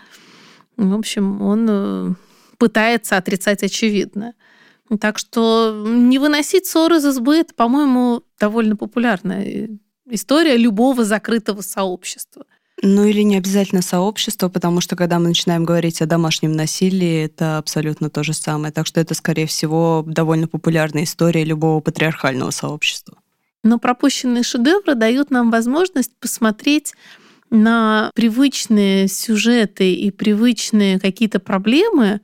в 0.90 0.98
общем, 0.98 1.42
он 1.42 1.66
э, 1.68 2.14
пытается 2.58 3.16
отрицать 3.16 3.62
очевидное. 3.62 4.34
Так 5.00 5.18
что 5.18 5.84
не 5.86 6.18
выносить 6.18 6.66
ссоры 6.66 6.96
из 6.96 7.06
избы, 7.06 7.36
это, 7.36 7.54
по-моему, 7.54 8.22
довольно 8.38 8.76
популярная 8.76 9.68
история 10.10 10.56
любого 10.56 11.04
закрытого 11.04 11.62
сообщества. 11.62 12.44
Ну 12.84 13.04
или 13.04 13.22
не 13.22 13.36
обязательно 13.36 13.80
сообщество, 13.80 14.48
потому 14.48 14.80
что 14.80 14.96
когда 14.96 15.18
мы 15.18 15.28
начинаем 15.28 15.64
говорить 15.64 16.02
о 16.02 16.06
домашнем 16.06 16.52
насилии, 16.52 17.24
это 17.24 17.58
абсолютно 17.58 18.10
то 18.10 18.24
же 18.24 18.32
самое. 18.32 18.72
Так 18.72 18.86
что 18.86 19.00
это, 19.00 19.14
скорее 19.14 19.46
всего, 19.46 20.02
довольно 20.06 20.48
популярная 20.48 21.04
история 21.04 21.44
любого 21.44 21.80
патриархального 21.80 22.50
сообщества. 22.50 23.18
Но 23.62 23.78
пропущенные 23.78 24.42
шедевры 24.42 24.96
дают 24.96 25.30
нам 25.30 25.50
возможность 25.52 26.10
посмотреть 26.18 26.94
на 27.52 28.10
привычные 28.14 29.08
сюжеты 29.08 29.92
и 29.94 30.10
привычные 30.10 30.98
какие-то 30.98 31.38
проблемы 31.38 32.22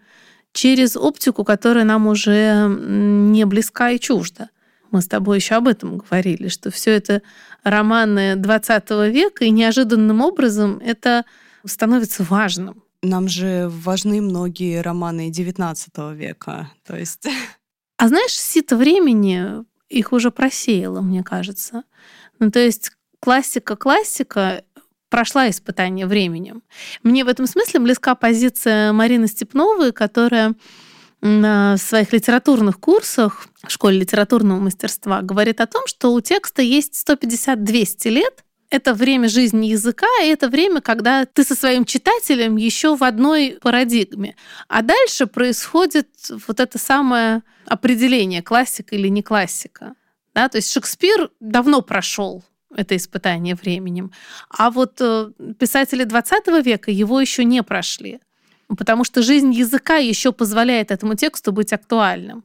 через 0.53 0.97
оптику, 0.97 1.45
которая 1.45 1.85
нам 1.85 2.07
уже 2.07 2.67
не 2.67 3.45
близка 3.45 3.91
и 3.91 4.01
чужда. 4.01 4.49
Мы 4.91 5.03
с 5.03 5.07
тобой 5.07 5.37
еще 5.37 5.57
об 5.57 5.69
этом 5.69 5.99
говорили, 5.99 6.49
что 6.49 6.71
все 6.71 6.93
это 6.93 7.21
романы 7.63 8.37
20 8.37 8.91
века, 9.13 9.45
и 9.45 9.51
неожиданным 9.51 10.23
образом 10.23 10.81
это 10.83 11.25
становится 11.65 12.25
важным. 12.25 12.83
Нам 13.03 13.29
же 13.29 13.69
важны 13.71 14.23
многие 14.23 14.81
романы 14.81 15.31
19 15.31 15.93
века. 16.15 16.71
То 16.87 16.97
есть... 16.97 17.29
А 17.99 18.09
знаешь, 18.09 18.33
сито 18.33 18.77
времени 18.77 19.65
их 19.89 20.13
уже 20.13 20.31
просеяло, 20.31 21.03
мне 21.03 21.23
кажется. 21.23 21.83
Ну, 22.39 22.51
то 22.51 22.61
есть 22.61 22.93
классика-классика 23.21 24.65
прошла 25.09 25.49
испытание 25.51 26.07
временем. 26.07 26.63
Мне 27.03 27.25
в 27.25 27.29
этом 27.29 27.47
смысле 27.47 27.81
близка 27.81 28.15
позиция 28.15 28.93
Марины 28.93 29.27
Степновой, 29.27 29.93
которая 29.93 30.55
на 31.21 31.77
своих 31.77 32.13
литературных 32.13 32.79
курсах 32.79 33.49
в 33.67 33.71
школе 33.71 33.99
литературного 33.99 34.61
мастерства 34.61 35.21
говорит 35.23 35.61
о 35.61 35.67
том, 35.67 35.87
что 35.87 36.13
у 36.13 36.21
текста 36.21 36.63
есть 36.63 37.05
150-200 37.09 38.09
лет, 38.09 38.45
это 38.71 38.93
время 38.93 39.29
жизни 39.29 39.67
языка, 39.67 40.07
и 40.23 40.29
это 40.29 40.49
время, 40.49 40.81
когда 40.81 41.25
ты 41.25 41.43
со 41.43 41.55
своим 41.55 41.85
читателем 41.85 42.57
еще 42.57 42.97
в 42.97 43.03
одной 43.03 43.59
парадигме. 43.61 44.37
А 44.69 44.83
дальше 44.83 45.27
происходит 45.27 46.09
вот 46.47 46.61
это 46.61 46.79
самое 46.79 47.43
определение, 47.65 48.43
классика 48.43 48.95
или 48.95 49.09
не 49.09 49.23
классика. 49.23 49.95
Да? 50.35 50.49
То 50.49 50.59
есть 50.59 50.71
Шекспир 50.71 51.31
давно 51.41 51.81
прошел 51.81 52.45
это 52.75 52.97
испытание 52.97 53.55
временем. 53.55 54.13
А 54.51 54.71
вот 54.71 55.01
э, 55.01 55.31
писатели 55.59 56.05
20 56.05 56.65
века 56.65 56.91
его 56.91 57.21
еще 57.21 57.45
не 57.45 57.63
прошли 57.63 58.21
потому 58.77 59.05
что 59.05 59.23
жизнь 59.23 59.53
языка 59.53 59.97
еще 59.97 60.33
позволяет 60.33 60.91
этому 60.91 61.15
тексту 61.15 61.53
быть 61.53 61.73
актуальным. 61.73 62.45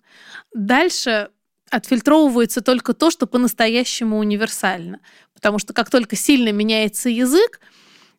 Дальше 0.53 1.29
отфильтровывается 1.69 2.61
только 2.61 2.93
то, 2.93 3.11
что 3.11 3.27
по-настоящему 3.27 4.19
универсально. 4.19 4.99
Потому 5.33 5.59
что 5.59 5.73
как 5.73 5.89
только 5.89 6.15
сильно 6.15 6.51
меняется 6.51 7.09
язык, 7.09 7.59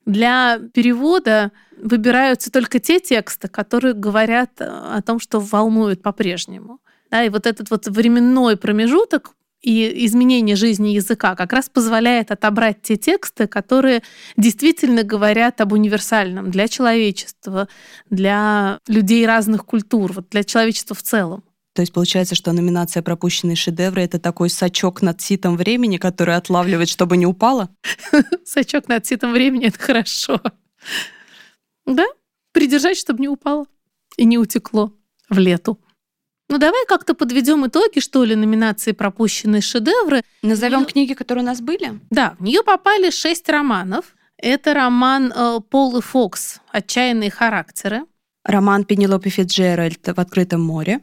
для 0.05 0.59
перевода 0.75 1.53
выбираются 1.79 2.51
только 2.51 2.79
те 2.79 3.01
тексты, 3.01 3.49
которые 3.49 3.95
говорят 3.95 4.51
о 4.61 5.01
том, 5.03 5.19
что 5.19 5.41
волнует 5.41 6.03
по-прежнему. 6.03 6.81
Да, 7.11 7.25
и 7.25 7.29
вот 7.29 7.47
этот 7.47 7.71
вот 7.71 7.87
временной 7.87 8.57
промежуток 8.57 9.35
и 9.65 10.05
изменение 10.07 10.57
жизни 10.57 10.89
языка 10.89 11.35
как 11.35 11.53
раз 11.53 11.71
позволяет 11.71 12.31
отобрать 12.31 12.83
те 12.83 12.97
тексты, 12.97 13.47
которые 13.47 14.03
действительно 14.37 15.03
говорят 15.05 15.61
об 15.63 15.73
универсальном 15.73 16.51
для 16.51 16.69
человечества, 16.69 17.69
для 18.11 18.79
людей 18.87 19.27
разных 19.27 19.65
культур, 19.65 20.13
вот 20.13 20.29
для 20.29 20.45
человечества 20.45 20.95
в 20.95 21.03
целом. 21.03 21.43
То 21.75 21.81
есть 21.83 21.93
получается, 21.93 22.35
что 22.35 22.53
номинация 22.53 23.03
«Пропущенные 23.03 23.57
шедевры»— 23.57 24.03
это 24.05 24.21
такой 24.21 24.51
сачок 24.51 25.03
над 25.03 25.21
ситом 25.21 25.57
времени, 25.57 25.97
который 25.97 26.37
отлавливает, 26.37 26.89
чтобы 26.89 27.17
не 27.17 27.27
упало? 27.27 27.75
Сачок 28.45 28.87
над 28.87 29.05
ситом 29.07 29.33
времени— 29.33 29.67
это 29.69 29.79
хорошо. 29.79 30.41
Да? 31.85 32.05
Придержать, 32.53 32.99
чтобы 32.99 33.21
не 33.21 33.29
упало 33.29 33.67
и 34.17 34.25
не 34.25 34.39
утекло 34.39 34.93
в 35.29 35.39
лету. 35.39 35.81
Ну 36.49 36.59
давай 36.59 36.85
как-то 36.87 37.15
подведем 37.15 37.67
итоги, 37.67 38.01
что 38.01 38.25
ли, 38.25 38.37
номинации 38.37 38.93
пропущенные 38.93 39.63
шедевры. 39.63 40.23
Назовем 40.43 40.81
нее... 40.81 40.89
книги, 40.89 41.15
которые 41.15 41.43
у 41.43 41.47
нас 41.47 41.61
были? 41.61 41.99
Да, 42.11 42.37
в 42.39 42.43
нее 42.43 42.63
попали 42.63 43.11
шесть 43.11 43.49
романов. 43.49 44.15
Это 44.37 44.75
роман 44.75 45.33
э, 45.35 45.61
Полы 45.71 46.03
Фокс 46.03 46.61
«Отчаянные 46.71 47.31
характеры». 47.31 48.03
Роман 48.45 48.85
Пенелопи 48.85 49.31
Фитджеральд 49.31 50.07
«В 50.07 50.21
открытом 50.21 50.63
море». 50.63 51.01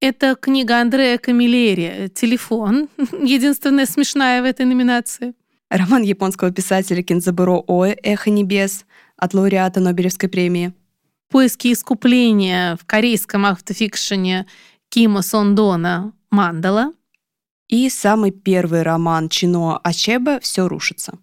Это 0.00 0.36
книга 0.36 0.80
Андрея 0.80 1.18
Камилери 1.18 2.08
«Телефон». 2.14 2.88
Единственная 3.20 3.86
смешная 3.86 4.42
в 4.42 4.44
этой 4.44 4.64
номинации. 4.64 5.34
Роман 5.70 6.02
японского 6.02 6.52
писателя 6.52 7.02
Кинзабуро 7.02 7.64
Оэ 7.66 7.96
«Эхо 8.02 8.30
небес» 8.30 8.84
от 9.16 9.34
лауреата 9.34 9.80
Нобелевской 9.80 10.28
премии. 10.28 10.72
«Поиски 11.30 11.72
искупления» 11.72 12.76
в 12.76 12.84
корейском 12.84 13.46
автофикшене 13.46 14.46
Кима 14.88 15.22
Сондона 15.22 16.12
«Мандала». 16.30 16.92
И 17.68 17.90
самый 17.90 18.30
первый 18.30 18.82
роман 18.82 19.28
Чино 19.28 19.78
Ачеба 19.78 20.40
«Все 20.40 20.66
рушится». 20.68 21.18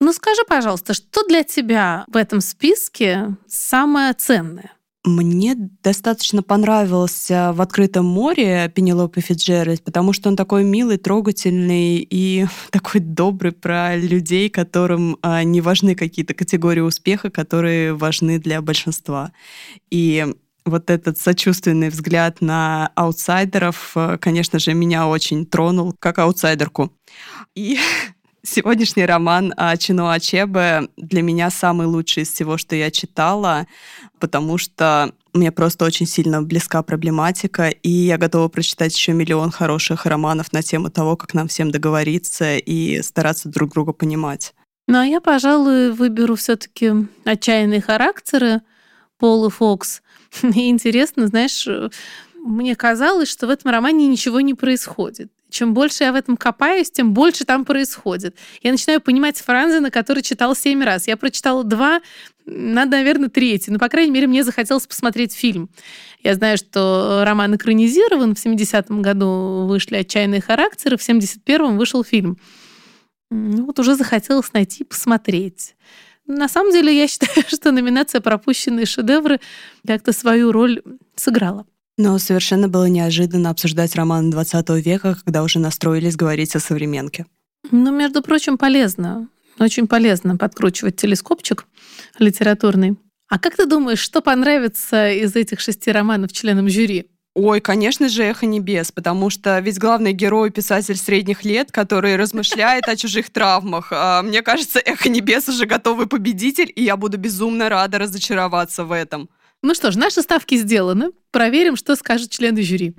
Ну 0.00 0.12
скажи, 0.12 0.42
пожалуйста, 0.46 0.92
что 0.92 1.26
для 1.26 1.42
тебя 1.42 2.04
в 2.08 2.16
этом 2.16 2.40
списке 2.40 3.36
самое 3.46 4.12
ценное? 4.12 4.75
Мне 5.06 5.54
достаточно 5.84 6.42
понравился 6.42 7.52
в 7.54 7.62
открытом 7.62 8.04
море 8.04 8.70
Пенелопы 8.74 9.20
Фиджеральд, 9.20 9.84
потому 9.84 10.12
что 10.12 10.28
он 10.28 10.34
такой 10.34 10.64
милый, 10.64 10.96
трогательный 10.96 11.98
и 11.98 12.46
такой 12.72 13.00
добрый 13.00 13.52
про 13.52 13.96
людей, 13.96 14.50
которым 14.50 15.16
а, 15.22 15.44
не 15.44 15.60
важны 15.60 15.94
какие-то 15.94 16.34
категории 16.34 16.80
успеха, 16.80 17.30
которые 17.30 17.94
важны 17.94 18.40
для 18.40 18.60
большинства. 18.60 19.30
И 19.92 20.26
вот 20.64 20.90
этот 20.90 21.18
сочувственный 21.18 21.88
взгляд 21.88 22.40
на 22.40 22.90
аутсайдеров, 22.96 23.92
э, 23.94 24.18
конечно 24.20 24.58
же, 24.58 24.74
меня 24.74 25.06
очень 25.06 25.46
тронул 25.46 25.94
как 25.98 26.18
аутсайдерку. 26.18 26.92
И 27.54 27.78
Сегодняшний 28.48 29.04
роман 29.04 29.52
Чино 29.80 30.12
Ачебе 30.12 30.88
для 30.96 31.22
меня 31.22 31.50
самый 31.50 31.88
лучший 31.88 32.22
из 32.22 32.32
всего, 32.32 32.56
что 32.56 32.76
я 32.76 32.92
читала, 32.92 33.66
потому 34.20 34.56
что 34.56 35.12
мне 35.32 35.50
просто 35.50 35.84
очень 35.84 36.06
сильно 36.06 36.42
близка 36.42 36.84
проблематика, 36.84 37.70
и 37.70 37.90
я 37.90 38.18
готова 38.18 38.46
прочитать 38.46 38.96
еще 38.96 39.12
миллион 39.14 39.50
хороших 39.50 40.06
романов 40.06 40.52
на 40.52 40.62
тему 40.62 40.90
того, 40.90 41.16
как 41.16 41.34
нам 41.34 41.48
всем 41.48 41.72
договориться 41.72 42.56
и 42.56 43.02
стараться 43.02 43.48
друг 43.48 43.72
друга 43.72 43.92
понимать. 43.92 44.54
Ну, 44.86 45.00
а 45.00 45.04
я, 45.04 45.20
пожалуй, 45.20 45.90
выберу 45.90 46.36
все-таки 46.36 46.92
отчаянные 47.24 47.80
характеры 47.80 48.62
Полы 49.18 49.50
Фокс. 49.50 50.02
Интересно, 50.42 51.26
знаешь, 51.26 51.68
мне 52.36 52.76
казалось, 52.76 53.28
что 53.28 53.48
в 53.48 53.50
этом 53.50 53.72
романе 53.72 54.06
ничего 54.06 54.40
не 54.40 54.54
происходит. 54.54 55.32
Чем 55.50 55.74
больше 55.74 56.04
я 56.04 56.12
в 56.12 56.16
этом 56.16 56.36
копаюсь, 56.36 56.90
тем 56.90 57.14
больше 57.14 57.44
там 57.44 57.64
происходит. 57.64 58.36
Я 58.62 58.72
начинаю 58.72 59.00
понимать 59.00 59.38
Франзена, 59.38 59.90
который 59.90 60.22
читал 60.22 60.56
семь 60.56 60.82
раз. 60.82 61.06
Я 61.06 61.16
прочитала 61.16 61.62
два, 61.62 62.00
надо, 62.46 62.96
наверное, 62.96 63.28
третий. 63.28 63.70
Но, 63.70 63.78
по 63.78 63.88
крайней 63.88 64.12
мере, 64.12 64.26
мне 64.26 64.44
захотелось 64.44 64.86
посмотреть 64.86 65.34
фильм. 65.34 65.68
Я 66.22 66.34
знаю, 66.34 66.56
что 66.56 67.22
роман 67.24 67.54
экранизирован. 67.54 68.34
В 68.34 68.44
70-м 68.44 69.02
году 69.02 69.66
вышли 69.68 69.96
«Отчаянные 69.96 70.40
характеры», 70.40 70.96
в 70.96 71.08
71-м 71.08 71.78
вышел 71.78 72.02
фильм. 72.02 72.38
Ну, 73.30 73.66
вот 73.66 73.78
уже 73.78 73.96
захотелось 73.96 74.52
найти 74.52 74.84
посмотреть. 74.84 75.74
На 76.26 76.48
самом 76.48 76.72
деле, 76.72 76.96
я 76.96 77.06
считаю, 77.06 77.44
что 77.48 77.72
номинация 77.72 78.20
«Пропущенные 78.20 78.86
шедевры» 78.86 79.40
как-то 79.86 80.12
свою 80.12 80.52
роль 80.52 80.82
сыграла. 81.14 81.66
Но 81.98 82.18
совершенно 82.18 82.68
было 82.68 82.86
неожиданно 82.86 83.50
обсуждать 83.50 83.94
роман 83.96 84.30
20 84.30 84.68
века, 84.84 85.16
когда 85.24 85.42
уже 85.42 85.58
настроились 85.58 86.16
говорить 86.16 86.54
о 86.54 86.60
современке. 86.60 87.26
Ну, 87.70 87.90
между 87.90 88.22
прочим, 88.22 88.58
полезно. 88.58 89.28
Очень 89.58 89.86
полезно 89.86 90.36
подкручивать 90.36 90.96
телескопчик 90.96 91.66
литературный. 92.18 92.96
А 93.28 93.38
как 93.38 93.56
ты 93.56 93.66
думаешь, 93.66 93.98
что 93.98 94.20
понравится 94.20 95.10
из 95.10 95.34
этих 95.34 95.60
шести 95.60 95.90
романов 95.90 96.32
членам 96.32 96.68
жюри? 96.68 97.06
Ой, 97.34 97.60
конечно 97.60 98.08
же, 98.08 98.22
«Эхо 98.22 98.46
небес», 98.46 98.92
потому 98.92 99.28
что 99.28 99.58
ведь 99.58 99.78
главный 99.78 100.12
герой— 100.12 100.50
писатель 100.52 100.96
средних 100.96 101.44
лет, 101.44 101.70
который 101.70 102.16
размышляет 102.16 102.88
о 102.88 102.96
чужих 102.96 103.28
травмах. 103.28 103.88
А 103.90 104.22
мне 104.22 104.40
кажется, 104.40 104.78
«Эхо 104.78 105.10
небес» 105.10 105.46
уже 105.46 105.66
готовый 105.66 106.06
победитель, 106.06 106.72
и 106.74 106.82
я 106.82 106.96
буду 106.96 107.18
безумно 107.18 107.68
рада 107.68 107.98
разочароваться 107.98 108.84
в 108.84 108.92
этом. 108.92 109.28
Ну 109.62 109.74
что 109.74 109.90
ж, 109.90 109.96
наши 109.96 110.22
ставки 110.22 110.56
сделаны. 110.56 111.10
Проверим, 111.30 111.76
что 111.76 111.96
скажут 111.96 112.30
члены 112.30 112.62
жюри. 112.62 112.94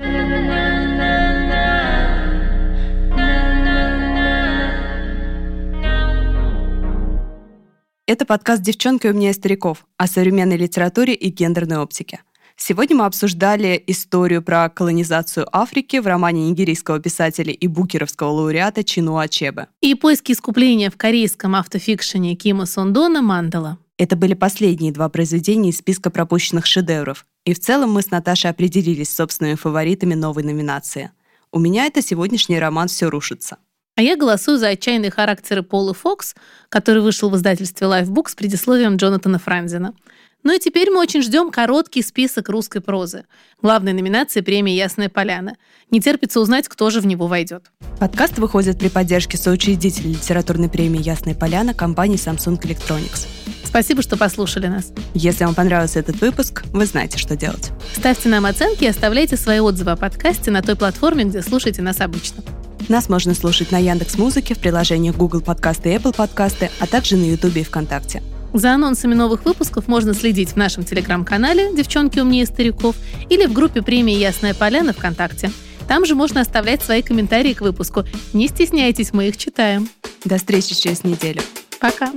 Это 8.05 8.25
подкаст 8.25 8.61
«Девчонка 8.61 9.07
у 9.07 9.13
меня 9.13 9.33
стариков» 9.33 9.85
о 9.97 10.07
современной 10.07 10.55
литературе 10.55 11.13
и 11.13 11.29
гендерной 11.29 11.77
оптике. 11.77 12.21
Сегодня 12.55 12.95
мы 12.95 13.05
обсуждали 13.05 13.83
историю 13.85 14.41
про 14.41 14.69
колонизацию 14.69 15.45
Африки 15.51 15.97
в 15.97 16.07
романе 16.07 16.49
нигерийского 16.49 16.99
писателя 16.99 17.53
и 17.53 17.67
букеровского 17.67 18.29
лауреата 18.29 18.83
Чинуа 18.83 19.23
Ачебе. 19.23 19.67
И 19.81 19.93
поиски 19.93 20.31
искупления 20.31 20.89
в 20.89 20.97
корейском 20.97 21.53
автофикшене 21.55 22.35
Кима 22.35 22.65
Сондона 22.65 23.21
«Мандала». 23.21 23.77
Это 23.97 24.15
были 24.15 24.35
последние 24.35 24.91
два 24.91 25.09
произведения 25.09 25.71
из 25.71 25.79
списка 25.79 26.11
пропущенных 26.11 26.67
шедевров. 26.67 27.25
И 27.45 27.53
в 27.55 27.59
целом 27.59 27.91
мы 27.91 28.03
с 28.03 28.11
Наташей 28.11 28.51
определились 28.51 29.09
с 29.09 29.15
собственными 29.15 29.55
фаворитами 29.55 30.13
новой 30.13 30.43
номинации. 30.43 31.11
У 31.51 31.57
меня 31.57 31.85
это 31.85 32.03
сегодняшний 32.03 32.59
роман 32.59 32.89
«Все 32.89 33.09
рушится». 33.09 33.57
А 33.95 34.03
я 34.03 34.15
голосую 34.15 34.59
за 34.59 34.67
отчаянные 34.67 35.09
характеры 35.09 35.63
Полы 35.63 35.95
Фокс, 35.95 36.35
который 36.69 37.01
вышел 37.01 37.31
в 37.31 37.35
издательстве 37.35 37.87
Lifebook 37.87 38.29
с 38.29 38.35
предисловием 38.35 38.97
Джонатана 38.97 39.39
Франзина. 39.39 39.95
Ну 40.43 40.55
и 40.55 40.59
теперь 40.59 40.91
мы 40.91 40.99
очень 40.99 41.23
ждем 41.23 41.49
короткий 41.49 42.03
список 42.03 42.49
русской 42.49 42.79
прозы. 42.79 43.25
Главной 43.63 43.93
номинации 43.93 44.41
премии 44.41 44.73
«Ясная 44.73 45.09
поляна». 45.09 45.57
Не 45.89 45.99
терпится 45.99 46.39
узнать, 46.39 46.67
кто 46.67 46.91
же 46.91 47.01
в 47.01 47.07
него 47.07 47.25
войдет. 47.25 47.71
Подкаст 47.99 48.37
выходит 48.37 48.77
при 48.77 48.89
поддержке 48.89 49.37
соучредителя 49.37 50.09
литературной 50.09 50.69
премии 50.69 51.01
«Ясная 51.01 51.33
поляна» 51.33 51.73
компании 51.73 52.19
Samsung 52.19 52.61
Electronics. 52.61 53.27
Спасибо, 53.67 54.01
что 54.01 54.15
послушали 54.15 54.67
нас. 54.67 54.93
Если 55.13 55.43
вам 55.43 55.53
понравился 55.53 55.99
этот 55.99 56.21
выпуск, 56.21 56.63
вы 56.71 56.85
знаете, 56.85 57.17
что 57.17 57.35
делать. 57.35 57.71
Ставьте 57.93 58.29
нам 58.29 58.45
оценки 58.45 58.85
и 58.85 58.87
оставляйте 58.87 59.35
свои 59.35 59.59
отзывы 59.59 59.91
о 59.91 59.95
подкасте 59.97 60.51
на 60.51 60.61
той 60.61 60.75
платформе, 60.75 61.25
где 61.25 61.41
слушаете 61.41 61.81
нас 61.81 61.99
обычно. 61.99 62.43
Нас 62.87 63.09
можно 63.09 63.33
слушать 63.33 63.71
на 63.71 63.77
Яндекс 63.77 64.17
Музыке, 64.17 64.55
в 64.55 64.59
приложениях 64.59 65.17
Google 65.17 65.41
Подкасты 65.41 65.93
и 65.93 65.97
Apple 65.97 66.15
Подкасты, 66.15 66.71
а 66.79 66.87
также 66.87 67.17
на 67.17 67.25
Ютубе 67.25 67.61
и 67.61 67.63
ВКонтакте. 67.65 68.23
За 68.53 68.73
анонсами 68.73 69.13
новых 69.13 69.43
выпусков 69.43 69.89
можно 69.89 70.13
следить 70.13 70.51
в 70.51 70.55
нашем 70.55 70.85
телеграм-канале 70.85 71.75
«Девчонки 71.75 72.19
умнее 72.19 72.45
стариков» 72.45 72.95
или 73.29 73.45
в 73.45 73.51
группе 73.51 73.81
премии 73.81 74.15
«Ясная 74.15 74.53
поляна» 74.53 74.93
ВКонтакте. 74.93 75.51
Там 75.89 76.05
же 76.05 76.15
можно 76.15 76.39
оставлять 76.39 76.81
свои 76.81 77.01
комментарии 77.01 77.53
к 77.53 77.61
выпуску. 77.61 78.05
Не 78.31 78.47
стесняйтесь, 78.47 79.11
мы 79.11 79.27
их 79.27 79.37
читаем. 79.37 79.89
До 80.23 80.37
встречи 80.37 80.73
через 80.73 81.03
неделю. 81.03 81.41
Пока. 81.81 82.11